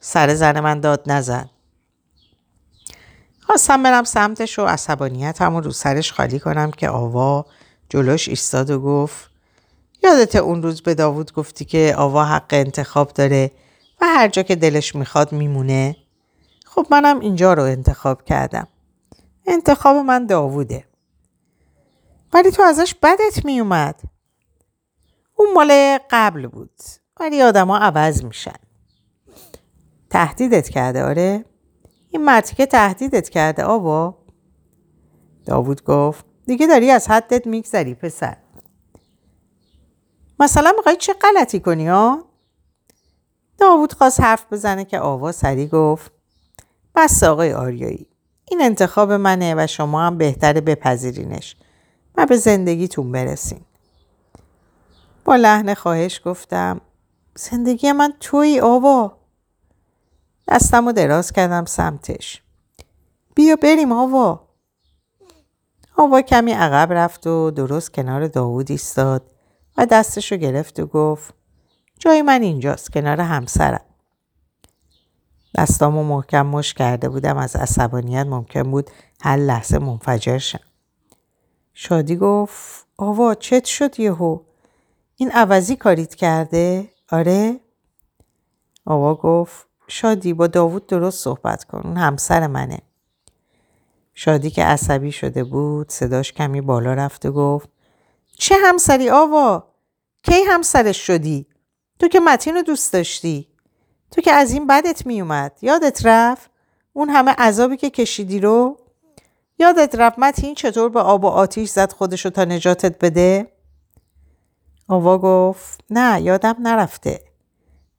سر 0.00 0.34
زن 0.34 0.60
من 0.60 0.80
داد 0.80 1.02
نزن. 1.06 1.50
خواستم 3.42 3.82
برم 3.82 4.04
سمتش 4.04 4.58
و 4.58 4.62
عصبانیتم 4.62 5.56
رو 5.56 5.70
سرش 5.70 6.12
خالی 6.12 6.38
کنم 6.38 6.70
که 6.70 6.88
آوا 6.88 7.46
جلوش 7.88 8.28
ایستاد 8.28 8.70
و 8.70 8.80
گفت 8.80 9.30
یادت 10.02 10.36
اون 10.36 10.62
روز 10.62 10.82
به 10.82 10.94
داوود 10.94 11.32
گفتی 11.32 11.64
که 11.64 11.94
آوا 11.98 12.24
حق 12.24 12.48
انتخاب 12.50 13.12
داره 13.12 13.50
و 14.00 14.04
هر 14.06 14.28
جا 14.28 14.42
که 14.42 14.56
دلش 14.56 14.94
می‌خواد 14.94 15.32
میمونه؟ 15.32 15.96
خب 16.66 16.86
منم 16.90 17.20
اینجا 17.20 17.52
رو 17.54 17.62
انتخاب 17.62 18.24
کردم. 18.24 18.68
انتخاب 19.46 19.96
من 19.96 20.26
داووده. 20.26 20.84
ولی 22.32 22.50
تو 22.50 22.62
ازش 22.62 22.94
بدت 23.02 23.44
میومد. 23.44 24.00
اون 25.36 25.52
مال 25.52 25.98
قبل 26.10 26.46
بود. 26.46 26.70
ولی 27.20 27.42
آدما 27.42 27.78
عوض 27.78 28.24
میشن. 28.24 28.56
تهدیدت 30.10 30.68
کرده 30.68 31.04
آره؟ 31.04 31.44
این 32.12 32.24
مرتیکه 32.24 32.66
تهدیدت 32.66 33.28
کرده 33.28 33.64
آوا؟ 33.64 34.18
داوود 35.46 35.84
گفت 35.84 36.24
دیگه 36.46 36.66
داری 36.66 36.90
از 36.90 37.08
حدت 37.10 37.46
میگذری 37.46 37.94
پسر. 37.94 38.36
مثلا 40.40 40.72
می‌خوای 40.76 40.96
چه 40.96 41.12
غلطی 41.12 41.60
کنی 41.60 41.88
ها؟ 41.88 42.24
داوود 43.58 43.92
خواست 43.92 44.20
حرف 44.20 44.52
بزنه 44.52 44.84
که 44.84 44.98
آوا 44.98 45.32
سری 45.32 45.66
گفت 45.66 46.12
بس 46.94 47.22
آقای 47.22 47.52
آریایی 47.52 48.06
این 48.50 48.62
انتخاب 48.62 49.12
منه 49.12 49.54
و 49.58 49.66
شما 49.66 50.02
هم 50.02 50.18
بهتره 50.18 50.60
بپذیرینش 50.60 51.56
و 52.14 52.26
به 52.26 52.36
زندگیتون 52.36 53.12
برسین 53.12 53.60
با 55.24 55.36
لحن 55.36 55.74
خواهش 55.74 56.20
گفتم 56.24 56.80
زندگی 57.34 57.92
من 57.92 58.12
توی 58.20 58.60
آوا 58.60 59.21
دستم 60.48 60.86
رو 60.86 60.92
دراز 60.92 61.32
کردم 61.32 61.64
سمتش. 61.64 62.42
بیا 63.34 63.56
بریم 63.56 63.92
آوا. 63.92 64.48
آوا 65.96 66.22
کمی 66.22 66.52
عقب 66.52 66.92
رفت 66.92 67.26
و 67.26 67.50
درست 67.50 67.92
کنار 67.92 68.26
داوود 68.26 68.70
ایستاد 68.70 69.30
و 69.78 69.86
دستش 69.86 70.32
رو 70.32 70.38
گرفت 70.38 70.80
و 70.80 70.86
گفت 70.86 71.34
جای 71.98 72.22
من 72.22 72.42
اینجاست 72.42 72.92
کنار 72.92 73.20
همسرم. 73.20 73.84
دستامو 75.58 76.04
محکم 76.04 76.46
مش 76.46 76.74
کرده 76.74 77.08
بودم 77.08 77.36
از 77.36 77.56
عصبانیت 77.56 78.26
ممکن 78.26 78.62
بود 78.62 78.90
هر 79.22 79.36
لحظه 79.36 79.78
منفجر 79.78 80.38
شم. 80.38 80.60
شادی 81.74 82.16
گفت 82.16 82.86
آوا 82.96 83.34
چت 83.34 83.64
شد 83.64 84.00
یهو؟ 84.00 84.38
این 85.16 85.30
عوضی 85.30 85.76
کاریت 85.76 86.14
کرده؟ 86.14 86.88
آره؟ 87.10 87.60
آوا 88.84 89.14
گفت 89.14 89.66
شادی 89.92 90.32
با 90.32 90.46
داوود 90.46 90.86
درست 90.86 91.24
صحبت 91.24 91.64
کن. 91.64 91.80
اون 91.84 91.96
همسر 91.96 92.46
منه. 92.46 92.78
شادی 94.14 94.50
که 94.50 94.64
عصبی 94.64 95.12
شده 95.12 95.44
بود 95.44 95.90
صداش 95.90 96.32
کمی 96.32 96.60
بالا 96.60 96.94
رفت 96.94 97.26
و 97.26 97.32
گفت 97.32 97.68
چه 98.38 98.54
همسری 98.64 99.10
آوا؟ 99.10 99.68
کی 100.22 100.42
همسرش 100.42 101.06
شدی؟ 101.06 101.46
تو 101.98 102.08
که 102.08 102.20
متین 102.20 102.54
رو 102.54 102.62
دوست 102.62 102.92
داشتی. 102.92 103.48
تو 104.10 104.20
که 104.20 104.32
از 104.32 104.52
این 104.52 104.66
بدت 104.66 105.06
میومد 105.06 105.58
یادت 105.62 106.06
رفت؟ 106.06 106.50
اون 106.92 107.08
همه 107.08 107.30
عذابی 107.30 107.76
که 107.76 107.90
کشیدی 107.90 108.40
رو؟ 108.40 108.76
یادت 109.58 109.94
رفت 109.94 110.18
متین 110.18 110.54
چطور 110.54 110.88
به 110.88 111.00
آب 111.00 111.24
و 111.24 111.26
آتیش 111.26 111.70
زد 111.70 111.92
خودشو 111.92 112.30
تا 112.30 112.44
نجاتت 112.44 112.98
بده؟ 113.04 113.52
آوا 114.88 115.18
گفت 115.18 115.84
نه 115.90 116.22
یادم 116.22 116.56
نرفته. 116.58 117.31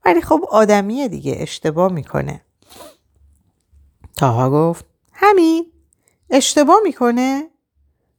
ولی 0.06 0.22
خب 0.22 0.46
آدمیه 0.50 1.08
دیگه 1.08 1.36
اشتباه 1.38 1.92
می‌کنه 1.92 2.42
تاها 4.18 4.50
گفت 4.50 4.86
همین 5.14 5.72
اشتباه 6.30 6.78
می‌کنه 6.84 7.50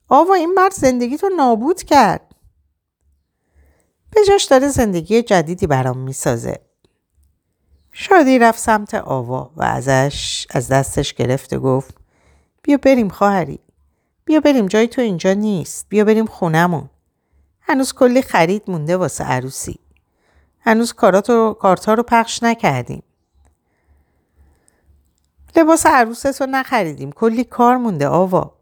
آوا 0.09 0.35
این 0.35 0.53
مرد 0.55 0.73
زندگی 0.73 1.17
تو 1.17 1.29
نابود 1.37 1.83
کرد 1.83 2.35
به 4.11 4.21
جاش 4.29 4.45
داره 4.45 4.69
زندگی 4.69 5.23
جدیدی 5.23 5.67
برام 5.67 5.99
می‌سازه. 5.99 6.61
شادی 7.93 8.39
رفت 8.39 8.59
سمت 8.59 8.95
آوا 8.95 9.53
و 9.57 9.63
ازش 9.63 10.47
از 10.51 10.69
دستش 10.69 11.15
گرفت 11.15 11.53
و 11.53 11.61
گفت 11.61 11.95
بیا 12.63 12.77
بریم 12.77 13.09
خواهری. 13.09 13.61
بیا 14.25 14.41
بریم 14.41 14.67
جای 14.67 14.89
تو 14.89 15.01
اینجا 15.01 15.33
نیست. 15.33 15.87
بیا 15.89 16.05
بریم 16.05 16.27
خونمون. 16.27 16.91
هنوز 17.61 17.93
کلی 17.93 18.23
خرید 18.23 18.63
مونده 18.71 18.97
واسه 18.97 19.25
عروسی. 19.25 19.79
هنوز 20.67 20.93
کاراتو 20.93 21.55
کارتا 21.61 21.95
رو 21.95 22.03
پخش 22.03 22.43
نکردیم. 22.43 23.03
لباس 25.57 25.87
عروست 25.87 26.41
رو 26.41 26.47
نخریدیم. 26.47 27.13
کلی 27.13 27.45
کار 27.45 27.77
مونده 27.77 28.09
آوا. 28.09 28.55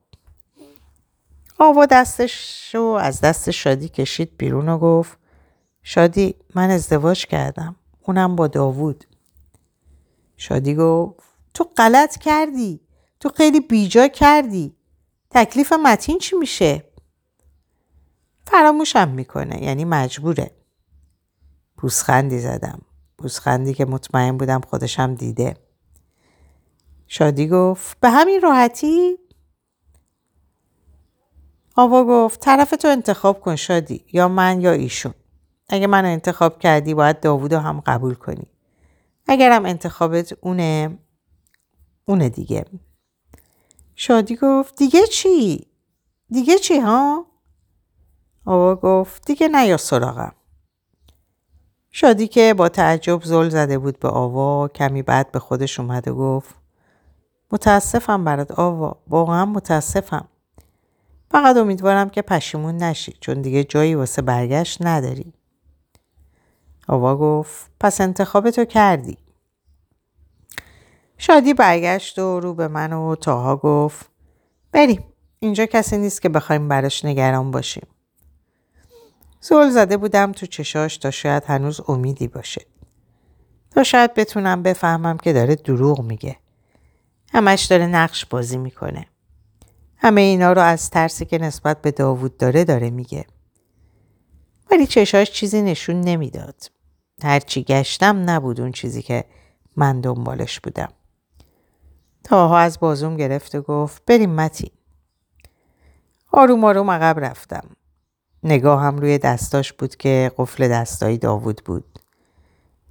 آوا 1.58 1.86
دستش 1.86 2.74
رو 2.74 2.84
از 2.84 3.20
دست 3.20 3.50
شادی 3.50 3.88
کشید 3.88 4.36
بیرون 4.36 4.68
و 4.68 4.78
گفت 4.78 5.18
شادی 5.82 6.34
من 6.54 6.70
ازدواج 6.70 7.26
کردم 7.26 7.76
اونم 8.02 8.36
با 8.36 8.46
داوود 8.46 9.04
شادی 10.36 10.74
گفت 10.74 11.22
تو 11.54 11.64
غلط 11.76 12.18
کردی 12.18 12.80
تو 13.20 13.28
خیلی 13.28 13.60
بیجا 13.60 14.08
کردی 14.08 14.76
تکلیف 15.30 15.72
متین 15.72 16.18
چی 16.18 16.36
میشه 16.36 16.84
فراموشم 18.46 19.08
می‌کنه 19.08 19.62
یعنی 19.62 19.84
مجبوره 19.84 20.50
بوسخندی 21.82 22.38
زدم. 22.38 22.82
بوسخندی 23.18 23.74
که 23.74 23.84
مطمئن 23.84 24.38
بودم 24.38 24.60
خودشم 24.60 25.14
دیده. 25.14 25.56
شادی 27.06 27.48
گفت 27.48 28.00
به 28.00 28.10
همین 28.10 28.40
راحتی؟ 28.40 29.18
آوا 31.76 32.04
گفت 32.04 32.40
طرف 32.40 32.70
تو 32.70 32.88
انتخاب 32.88 33.40
کن 33.40 33.56
شادی 33.56 34.04
یا 34.12 34.28
من 34.28 34.60
یا 34.60 34.70
ایشون. 34.70 35.14
اگه 35.68 35.86
منو 35.86 36.08
انتخاب 36.08 36.58
کردی 36.58 36.94
باید 36.94 37.20
داوودو 37.20 37.58
هم 37.58 37.80
قبول 37.80 38.14
کنی. 38.14 38.46
اگرم 39.26 39.66
انتخابت 39.66 40.32
اونه 40.40 40.98
اونه 42.04 42.28
دیگه. 42.28 42.64
شادی 43.94 44.36
گفت 44.36 44.76
دیگه 44.76 45.06
چی؟ 45.06 45.66
دیگه 46.30 46.58
چی 46.58 46.78
ها؟ 46.78 47.26
آوا 48.44 48.74
گفت 48.74 49.26
دیگه 49.26 49.48
نیا 49.48 49.76
سراغم. 49.76 50.34
شادی 51.92 52.28
که 52.28 52.54
با 52.54 52.68
تعجب 52.68 53.22
زل 53.24 53.48
زده 53.48 53.78
بود 53.78 53.98
به 53.98 54.08
آوا 54.08 54.68
کمی 54.68 55.02
بعد 55.02 55.32
به 55.32 55.38
خودش 55.38 55.80
اومد 55.80 56.08
و 56.08 56.14
گفت 56.14 56.54
متاسفم 57.52 58.24
برات 58.24 58.50
آوا 58.50 58.96
واقعا 59.08 59.44
متاسفم. 59.46 60.28
فقط 61.30 61.56
امیدوارم 61.56 62.10
که 62.10 62.22
پشیمون 62.22 62.76
نشی 62.76 63.16
چون 63.20 63.42
دیگه 63.42 63.64
جایی 63.64 63.94
واسه 63.94 64.22
برگشت 64.22 64.78
نداری. 64.82 65.32
آوا 66.88 67.16
گفت 67.16 67.70
پس 67.80 68.00
انتخاب 68.00 68.50
تو 68.50 68.64
کردی. 68.64 69.18
شادی 71.18 71.54
برگشت 71.54 72.18
و 72.18 72.40
رو 72.40 72.54
به 72.54 72.68
من 72.68 72.92
و 72.92 73.14
تاها 73.14 73.56
گفت 73.56 74.10
بریم 74.72 75.04
اینجا 75.38 75.66
کسی 75.66 75.98
نیست 75.98 76.22
که 76.22 76.28
بخوایم 76.28 76.68
براش 76.68 77.04
نگران 77.04 77.50
باشیم. 77.50 77.86
زول 79.42 79.70
زده 79.70 79.96
بودم 79.96 80.32
تو 80.32 80.46
چشاش 80.46 80.96
تا 80.96 81.10
شاید 81.10 81.44
هنوز 81.44 81.80
امیدی 81.88 82.28
باشه. 82.28 82.66
تا 83.70 83.82
شاید 83.82 84.14
بتونم 84.14 84.62
بفهمم 84.62 85.16
که 85.18 85.32
داره 85.32 85.54
دروغ 85.54 86.00
میگه. 86.00 86.36
همش 87.32 87.64
داره 87.64 87.86
نقش 87.86 88.26
بازی 88.26 88.56
می‌کنه. 88.56 89.06
همه 89.96 90.20
اینا 90.20 90.52
رو 90.52 90.62
از 90.62 90.90
ترسی 90.90 91.24
که 91.24 91.38
نسبت 91.38 91.82
به 91.82 91.90
داوود 91.90 92.36
داره 92.36 92.64
داره 92.64 92.90
میگه. 92.90 93.26
ولی 94.70 94.86
چشاش 94.86 95.30
چیزی 95.30 95.62
نشون 95.62 96.00
نمی‌داد. 96.00 96.70
هرچی 97.22 97.62
گشتم 97.62 98.30
نبود 98.30 98.60
اون 98.60 98.72
چیزی 98.72 99.02
که 99.02 99.24
من 99.76 100.00
دنبالش 100.00 100.60
بودم. 100.60 100.92
تاها 102.24 102.58
از 102.58 102.80
بازوم 102.80 103.16
گرفت 103.16 103.54
و 103.54 103.62
گفت 103.62 104.02
بریم 104.06 104.30
متی 104.30 104.72
آروم 106.32 106.64
آروم 106.64 106.90
عقب 106.90 107.24
رفتم. 107.24 107.76
نگاهم 108.44 108.98
روی 108.98 109.18
دستاش 109.18 109.72
بود 109.72 109.96
که 109.96 110.32
قفل 110.36 110.68
دستایی 110.68 111.18
داوود 111.18 111.62
بود. 111.64 111.84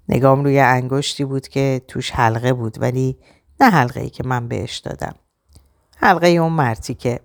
نگام 0.09 0.43
روی 0.43 0.59
انگشتی 0.59 1.25
بود 1.25 1.47
که 1.47 1.81
توش 1.87 2.11
حلقه 2.11 2.53
بود 2.53 2.81
ولی 2.81 3.17
نه 3.61 3.69
حلقه 3.69 4.01
ای 4.01 4.09
که 4.09 4.23
من 4.23 4.47
بهش 4.47 4.77
دادم. 4.77 5.15
حلقه 5.97 6.27
اون 6.27 6.53
مرتی 6.53 6.93
که 6.93 7.19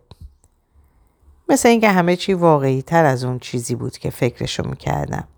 مثل 1.48 1.68
اینکه 1.68 1.90
همه 1.90 2.16
چی 2.16 2.34
واقعی 2.34 2.82
تر 2.82 3.04
از 3.04 3.24
اون 3.24 3.38
چیزی 3.38 3.74
بود 3.74 3.98
که 3.98 4.10
فکرشو 4.10 4.68
می‌کردم. 4.68 5.28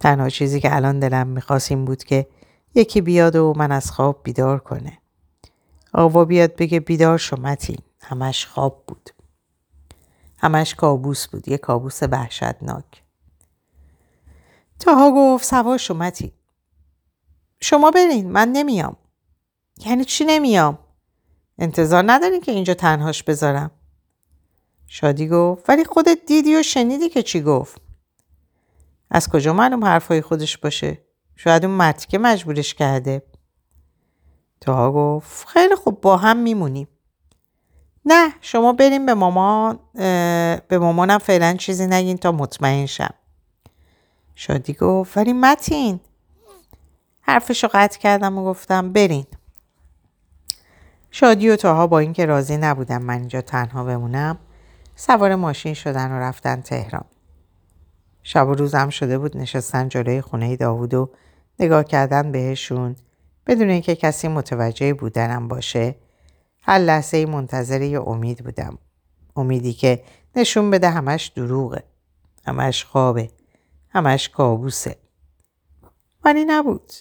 تنها 0.00 0.28
چیزی 0.28 0.60
که 0.60 0.76
الان 0.76 1.00
دلم 1.00 1.26
می‌خواست 1.26 1.70
این 1.70 1.84
بود 1.84 2.04
که 2.04 2.26
یکی 2.74 3.00
بیاد 3.00 3.36
و 3.36 3.54
من 3.56 3.72
از 3.72 3.90
خواب 3.90 4.20
بیدار 4.22 4.58
کنه. 4.58 4.98
آوا 5.94 6.24
بیاد 6.24 6.56
بگه 6.56 6.80
بیدار 6.80 7.18
شو 7.18 7.36
متین 7.40 7.78
همش 8.00 8.46
خواب 8.46 8.84
بود. 8.86 9.10
همش 10.38 10.74
کابوس 10.74 11.28
بود 11.28 11.48
یه 11.48 11.58
کابوس 11.58 12.02
وحشتناک. 12.02 13.02
تاها 14.78 15.10
گفت 15.10 15.44
سوار 15.44 15.78
شو 15.78 15.94
متین 15.94 16.32
شما 17.60 17.90
برین 17.90 18.30
من 18.30 18.48
نمیام. 18.48 18.96
یعنی 19.86 20.04
چی 20.04 20.24
نمیام؟ 20.24 20.78
انتظار 21.58 22.04
ندارین 22.06 22.40
که 22.40 22.52
اینجا 22.52 22.74
تنهاش 22.74 23.22
بذارم. 23.22 23.70
شادی 24.86 25.28
گفت 25.28 25.70
ولی 25.70 25.84
خودت 25.84 26.18
دیدی 26.26 26.56
و 26.56 26.62
شنیدی 26.62 27.08
که 27.08 27.22
چی 27.22 27.42
گفت. 27.42 27.80
از 29.10 29.28
کجا 29.28 29.52
معلوم 29.52 29.84
حرفای 29.84 30.20
خودش 30.20 30.58
باشه؟ 30.58 30.98
شاید 31.36 31.64
اون 31.64 31.74
مرتی 31.74 32.06
که 32.06 32.18
مجبورش 32.18 32.74
کرده. 32.74 33.22
تاها 34.60 34.92
گفت 34.92 35.48
خیلی 35.48 35.74
خوب 35.74 36.00
با 36.00 36.16
هم 36.16 36.36
میمونیم. 36.36 36.88
نه 38.04 38.32
شما 38.40 38.72
بریم 38.72 39.06
به 39.06 39.14
مامان 39.14 39.78
به 40.68 40.78
مامانم 40.80 41.18
فعلا 41.18 41.54
چیزی 41.54 41.86
نگین 41.86 42.16
تا 42.16 42.32
مطمئن 42.32 42.86
شم. 42.86 43.14
شادی 44.34 44.72
گفت 44.72 45.16
ولی 45.16 45.32
متین. 45.32 46.00
حرفشو 47.20 47.68
قطع 47.72 47.98
کردم 47.98 48.38
و 48.38 48.44
گفتم 48.44 48.92
برین. 48.92 49.26
شادی 51.10 51.50
و 51.50 51.56
تاها 51.56 51.86
با 51.86 51.98
اینکه 51.98 52.26
راضی 52.26 52.56
نبودم 52.56 53.02
من 53.02 53.18
اینجا 53.18 53.40
تنها 53.40 53.84
بمونم 53.84 54.38
سوار 54.94 55.34
ماشین 55.34 55.74
شدن 55.74 56.12
و 56.12 56.14
رفتن 56.14 56.60
تهران. 56.60 57.04
شب 58.22 58.48
و 58.48 58.54
روزم 58.54 58.88
شده 58.88 59.18
بود 59.18 59.36
نشستن 59.36 59.88
جلوی 59.88 60.20
خونه 60.20 60.56
داوود 60.56 60.94
و 60.94 61.10
نگاه 61.60 61.84
کردن 61.84 62.32
بهشون 62.32 62.96
بدون 63.46 63.70
اینکه 63.70 63.96
کسی 63.96 64.28
متوجه 64.28 64.94
بودنم 64.94 65.48
باشه. 65.48 65.94
هر 66.68 66.78
لحظه 66.78 67.26
منتظر 67.26 67.82
یه 67.82 68.00
امید 68.00 68.44
بودم. 68.44 68.78
امیدی 69.36 69.72
که 69.72 70.04
نشون 70.36 70.70
بده 70.70 70.90
همش 70.90 71.26
دروغه 71.26 71.82
همش 72.46 72.84
خوابه 72.84 73.30
همش 73.88 74.28
کابوسه. 74.28 74.96
ولی 76.24 76.44
نبود. 76.44 76.92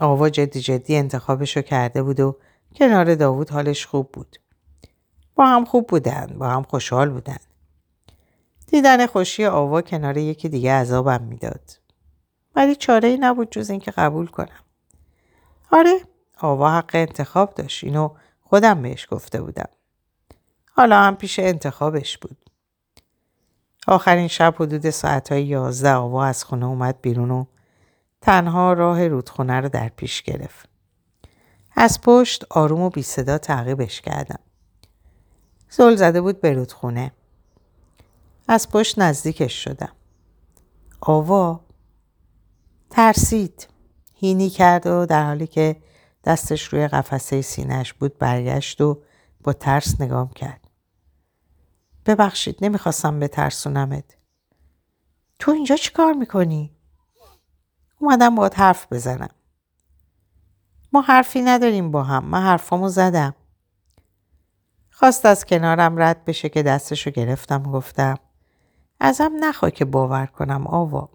آوا 0.00 0.28
جدی 0.28 0.60
جدی 0.60 0.96
انتخابشو 0.96 1.62
کرده 1.62 2.02
بود 2.02 2.20
و 2.20 2.36
کنار 2.76 3.14
داوود 3.14 3.50
حالش 3.50 3.86
خوب 3.86 4.12
بود. 4.12 4.36
با 5.34 5.46
هم 5.46 5.64
خوب 5.64 5.86
بودن 5.86 6.36
با 6.38 6.48
هم 6.48 6.62
خوشحال 6.62 7.10
بودن. 7.10 7.38
دیدن 8.66 9.06
خوشی 9.06 9.44
آوا 9.44 9.82
کنار 9.82 10.16
یکی 10.16 10.48
دیگه 10.48 10.72
عذابم 10.72 11.22
می‌داد. 11.22 11.70
ولی 12.56 12.76
چاره 12.76 13.08
ای 13.08 13.16
نبود 13.16 13.50
جز 13.50 13.70
اینکه 13.70 13.90
قبول 13.90 14.26
کنم. 14.26 14.64
آره 15.72 16.00
آوا 16.40 16.70
حق 16.70 16.90
انتخاب 16.94 17.54
داشت 17.54 17.84
اینو 17.84 18.10
خودم 18.50 18.82
بهش 18.82 19.06
گفته 19.10 19.42
بودم 19.42 19.68
حالا 20.76 21.00
هم 21.00 21.16
پیش 21.16 21.38
انتخابش 21.38 22.18
بود 22.18 22.36
آخرین 23.86 24.28
شب 24.28 24.54
حدود 24.58 24.90
ساعتهای 24.90 25.44
یازده 25.44 25.92
آوا 25.92 26.24
از 26.24 26.44
خونه 26.44 26.66
اومد 26.66 27.00
بیرون 27.02 27.30
و 27.30 27.44
تنها 28.20 28.72
راه 28.72 29.08
رودخونه 29.08 29.60
رو 29.60 29.68
در 29.68 29.88
پیش 29.88 30.22
گرفت. 30.22 30.68
از 31.76 32.00
پشت 32.00 32.44
آروم 32.50 32.80
و 32.80 32.90
بی 32.90 33.02
صدا 33.02 33.38
تعقیبش 33.38 34.00
کردم. 34.00 34.38
زل 35.70 35.96
زده 35.96 36.20
بود 36.20 36.40
به 36.40 36.52
رودخونه. 36.52 37.12
از 38.48 38.70
پشت 38.70 38.98
نزدیکش 38.98 39.64
شدم. 39.64 39.92
آوا 41.00 41.60
ترسید. 42.90 43.68
هینی 44.14 44.50
کرد 44.50 44.86
و 44.86 45.06
در 45.06 45.24
حالی 45.24 45.46
که 45.46 45.76
دستش 46.24 46.64
روی 46.64 46.88
قفسه 46.88 47.42
سینهش 47.42 47.92
بود 47.92 48.18
برگشت 48.18 48.80
و 48.80 49.02
با 49.44 49.52
ترس 49.52 50.00
نگام 50.00 50.28
کرد. 50.28 50.70
ببخشید 52.06 52.58
نمی‌خواستم 52.60 53.20
به 53.20 53.28
ترسونمت. 53.28 54.16
تو 55.38 55.50
اینجا 55.50 55.76
چی 55.76 55.90
کار 55.90 56.12
می‌کنی؟ 56.12 56.76
اومدم 57.98 58.34
باید 58.34 58.54
حرف 58.54 58.92
بزنم. 58.92 59.30
ما 60.92 61.00
حرفی 61.00 61.42
نداریم 61.42 61.90
با 61.90 62.02
هم. 62.02 62.24
من 62.24 62.42
حرفامو 62.42 62.88
زدم. 62.88 63.34
خواست 64.90 65.26
از 65.26 65.44
کنارم 65.44 66.02
رد 66.02 66.24
بشه 66.24 66.48
که 66.48 66.62
دستشو 66.62 67.10
گرفتم 67.10 67.62
گفتم 67.62 68.16
ازم 69.00 69.32
نخواه 69.40 69.70
که 69.70 69.84
باور 69.84 70.26
کنم 70.26 70.66
آوا. 70.66 71.08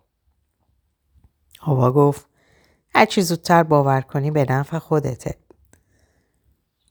آوا 1.61 1.91
گفت 1.91 2.29
هرچی 2.95 3.21
زودتر 3.21 3.63
باور 3.63 4.01
کنی 4.01 4.31
به 4.31 4.45
نفع 4.49 4.79
خودته. 4.79 5.37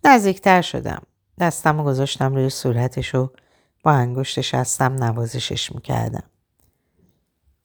نزدیکتر 0.05 0.63
شدم. 0.63 1.03
دستم 1.41 1.81
و 1.81 1.85
گذاشتم 1.85 2.35
روی 2.35 2.51
صورتش 2.51 3.15
و 3.15 3.31
با 3.83 3.93
انگشت 3.93 4.41
شستم 4.41 4.93
نوازشش 5.05 5.73
می‌کردم. 5.73 6.23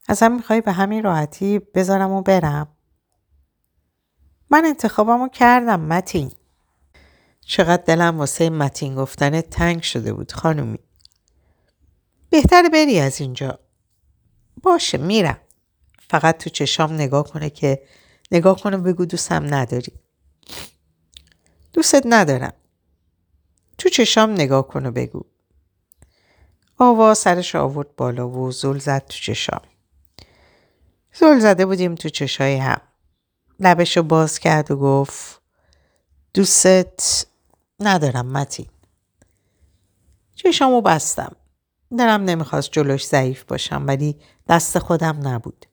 ازم 0.07 0.31
می‌خوای 0.31 0.61
به 0.61 0.71
همین 0.71 1.03
راحتی 1.03 1.59
بذارم 1.59 2.11
و 2.11 2.21
برم؟ 2.21 2.67
من 4.49 4.65
انتخابمو 4.65 5.29
کردم 5.29 5.79
متین. 5.79 6.31
چقدر 7.41 7.83
دلم 7.83 8.17
واسه 8.19 8.49
متین 8.49 8.95
گفتن 8.95 9.41
تنگ 9.41 9.81
شده 9.81 10.13
بود 10.13 10.31
خانومی. 10.31 10.79
بهتر 12.29 12.69
بری 12.73 12.99
از 12.99 13.21
اینجا. 13.21 13.59
باشه 14.63 14.97
میرم. 14.97 15.37
فقط 16.09 16.37
تو 16.37 16.49
چشام 16.49 16.93
نگاه 16.93 17.23
کنه 17.23 17.49
که 17.49 17.81
نگاه 18.31 18.61
کنه 18.61 18.77
بگو 18.77 19.05
دوستم 19.05 19.53
نداری. 19.53 19.93
دوستت 21.73 22.03
ندارم. 22.05 22.53
تو 23.77 23.89
چشام 23.89 24.31
نگاه 24.31 24.67
کن 24.67 24.85
و 24.85 24.91
بگو. 24.91 25.21
آوا 26.77 27.13
سرش 27.13 27.55
آورد 27.55 27.95
بالا 27.95 28.29
و 28.29 28.51
زل 28.51 28.77
زد 28.77 29.05
تو 29.05 29.17
چشام. 29.17 29.61
زل 31.13 31.39
زده 31.39 31.65
بودیم 31.65 31.95
تو 31.95 32.09
چشای 32.09 32.57
هم. 32.57 32.81
لبشو 33.59 34.03
باز 34.03 34.39
کرد 34.39 34.71
و 34.71 34.77
گفت 34.77 35.41
دوست 36.33 37.27
ندارم 37.79 38.25
متی. 38.25 38.69
چشامو 40.35 40.81
بستم. 40.81 41.35
دلم 41.91 42.23
نمی‌خواست 42.23 42.71
جلوش 42.71 43.07
ضعیف 43.07 43.43
باشم 43.43 43.87
ولی 43.87 44.19
دست 44.47 44.79
خودم 44.79 45.27
نبود. 45.27 45.65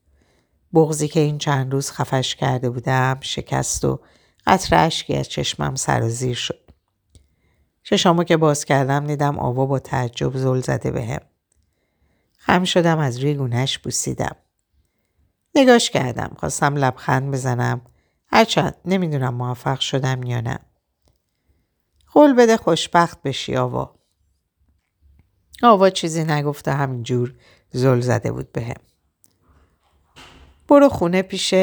بغزی 0.73 1.07
که 1.07 1.19
این 1.19 1.37
چند 1.37 1.73
روز 1.73 1.91
خفش 1.91 2.35
کرده 2.35 2.69
بودم 2.69 3.17
شکست 3.21 3.85
و 3.85 3.99
قطر 4.47 4.85
اشکی 4.85 5.15
از 5.15 5.29
چشمم 5.29 5.75
سرازیر 5.75 6.35
شد. 6.35 6.71
چشامو 7.83 8.23
که 8.23 8.37
باز 8.37 8.65
کردم 8.65 9.07
دیدم 9.07 9.39
آوا 9.39 9.65
با 9.65 9.79
تعجب 9.79 10.37
زل 10.37 10.59
زده 10.61 10.91
بهم. 10.91 11.21
خم 12.37 12.63
شدم 12.63 12.99
از 12.99 13.17
روی 13.17 13.33
گونهش 13.33 13.77
بوسیدم. 13.77 14.35
نگاش 15.55 15.89
کردم. 15.89 16.35
خواستم 16.39 16.75
لبخند 16.75 17.31
بزنم. 17.31 17.81
هرچند 18.27 18.75
نمی‌دونم 18.85 19.33
موفق 19.33 19.79
شدم 19.79 20.23
یا 20.23 20.41
نه. 20.41 20.59
قول 22.13 22.33
بده 22.33 22.57
خوشبخت 22.57 23.21
بشی 23.21 23.55
آوا. 23.55 23.95
آوا 25.63 25.89
چیزی 25.89 26.23
نگفته 26.23 26.73
همینجور 26.73 27.33
زل 27.71 27.99
زده 27.99 28.31
بود 28.31 28.51
بهم. 28.51 28.81
برو 30.67 30.89
خونه 30.89 31.21
پیش 31.21 31.53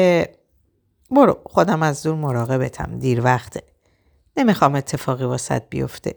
برو 1.11 1.41
خودم 1.45 1.83
از 1.83 2.03
دور 2.03 2.15
مراقبتم 2.15 2.99
دیر 2.99 3.23
وقته. 3.23 3.63
نمی‌خوام 4.37 4.75
اتفاقی 4.75 5.23
واسط 5.23 5.63
بیفته. 5.69 6.15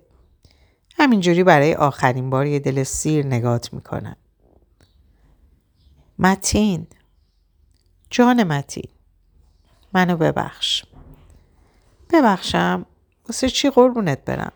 همینجوری 0.99 1.45
برای 1.45 1.75
آخرین 1.75 2.31
بار 2.31 2.47
یه 2.47 2.59
دل 2.59 2.83
سیر 2.83 3.27
نگات 3.27 3.73
می‌کنم. 3.73 4.17
متین. 6.19 6.87
جان 8.11 8.45
متین. 8.45 8.89
منو 9.93 10.17
ببخش. 10.17 10.85
ببخشم. 12.13 12.87
واسه 13.29 13.49
چی 13.49 13.71
قربونت 13.71 14.25
برم؟ 14.25 14.53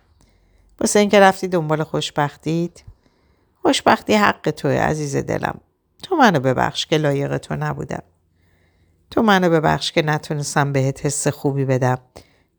واسه 0.80 0.98
اینکه 0.98 1.20
رفتی 1.20 1.48
دنبال 1.48 1.84
خوشبختیت؟ 1.84 2.82
خوشبختی 3.62 4.14
حق 4.14 4.50
توی 4.50 4.76
عزیز 4.76 5.16
دلم. 5.16 5.60
تو 6.02 6.16
منو 6.16 6.40
ببخش 6.40 6.86
که 6.86 6.96
لایق 6.96 7.38
تو 7.38 7.56
نبودم. 7.56 8.02
تو 9.12 9.22
منو 9.22 9.50
ببخش 9.50 9.92
که 9.92 10.02
نتونستم 10.02 10.72
بهت 10.72 11.06
حس 11.06 11.28
خوبی 11.28 11.64
بدم. 11.64 11.98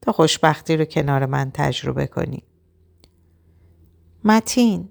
تا 0.02 0.12
خوشبختی 0.12 0.78
رو 0.78 0.86
کنار 0.86 1.26
من 1.26 1.52
تجربه 1.54 2.08
کنی. 2.08 2.44
متین. 4.24 4.90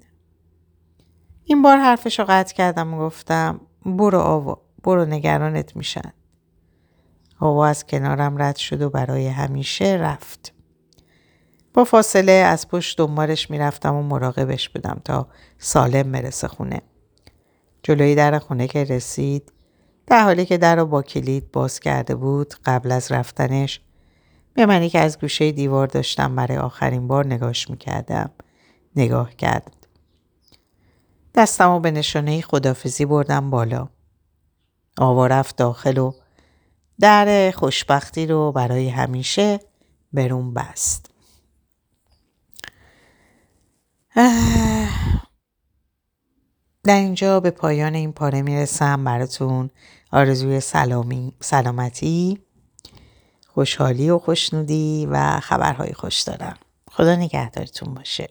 این 1.44 1.62
بار 1.62 1.76
حرفش 1.76 2.18
رو 2.18 2.24
قطع 2.28 2.54
کردم 2.54 2.94
و 2.94 2.98
گفتم 2.98 3.60
برو 3.86 4.18
آوا 4.18 4.62
برو 4.82 5.04
نگرانت 5.04 5.76
میشن. 5.76 6.12
آوا 7.40 7.66
از 7.66 7.86
کنارم 7.86 8.42
رد 8.42 8.56
شد 8.56 8.82
و 8.82 8.90
برای 8.90 9.28
همیشه 9.28 9.84
رفت. 9.84 10.54
با 11.74 11.84
فاصله 11.84 12.32
از 12.32 12.68
پشت 12.68 12.98
دنبالش 12.98 13.50
می‌رفتم 13.50 13.94
و 13.94 14.02
مراقبش 14.02 14.68
بودم 14.68 15.00
تا 15.04 15.28
سالم 15.58 16.12
برسه 16.12 16.48
خونه. 16.48 16.82
جلوی 17.82 18.14
در 18.14 18.38
خونه 18.38 18.68
که 18.68 18.84
رسید 18.84 19.52
در 20.12 20.24
حالی 20.24 20.46
که 20.46 20.58
در 20.58 20.76
رو 20.76 20.86
با 20.86 21.02
کلید 21.02 21.52
باز 21.52 21.80
کرده 21.80 22.14
بود 22.14 22.54
قبل 22.64 22.92
از 22.92 23.12
رفتنش 23.12 23.80
به 24.54 24.66
منی 24.66 24.88
که 24.88 24.98
از 24.98 25.18
گوشه 25.18 25.52
دیوار 25.52 25.86
داشتم 25.86 26.36
برای 26.36 26.58
آخرین 26.58 27.08
بار 27.08 27.26
نگاش 27.26 27.70
می‌کردم 27.70 28.30
نگاه 28.96 29.34
کرد. 29.34 29.86
دستم 31.34 31.82
به 31.82 31.90
نشانه 31.90 32.40
خدافزی 32.40 33.04
بردم 33.04 33.50
بالا. 33.50 33.88
آوا 34.98 35.26
رفت 35.26 35.56
داخل 35.56 35.98
و 35.98 36.12
در 37.00 37.50
خوشبختی 37.50 38.26
رو 38.26 38.52
برای 38.52 38.88
همیشه 38.88 39.60
برون 40.12 40.54
بست. 40.54 41.10
در 46.84 46.96
اینجا 46.96 47.40
به 47.40 47.50
پایان 47.50 47.94
این 47.94 48.12
پاره 48.12 48.42
می‌رسم. 48.42 49.04
براتون 49.04 49.70
آرزوی 50.12 50.60
سلامی، 50.60 51.32
سلامتی 51.40 52.40
خوشحالی 53.48 54.10
و 54.10 54.18
خوشنودی 54.18 55.08
و 55.10 55.40
خبرهای 55.40 55.92
خوش 55.92 56.20
دارم. 56.20 56.56
خدا 56.90 57.16
نگهدارتون 57.16 57.94
باشه. 57.94 58.28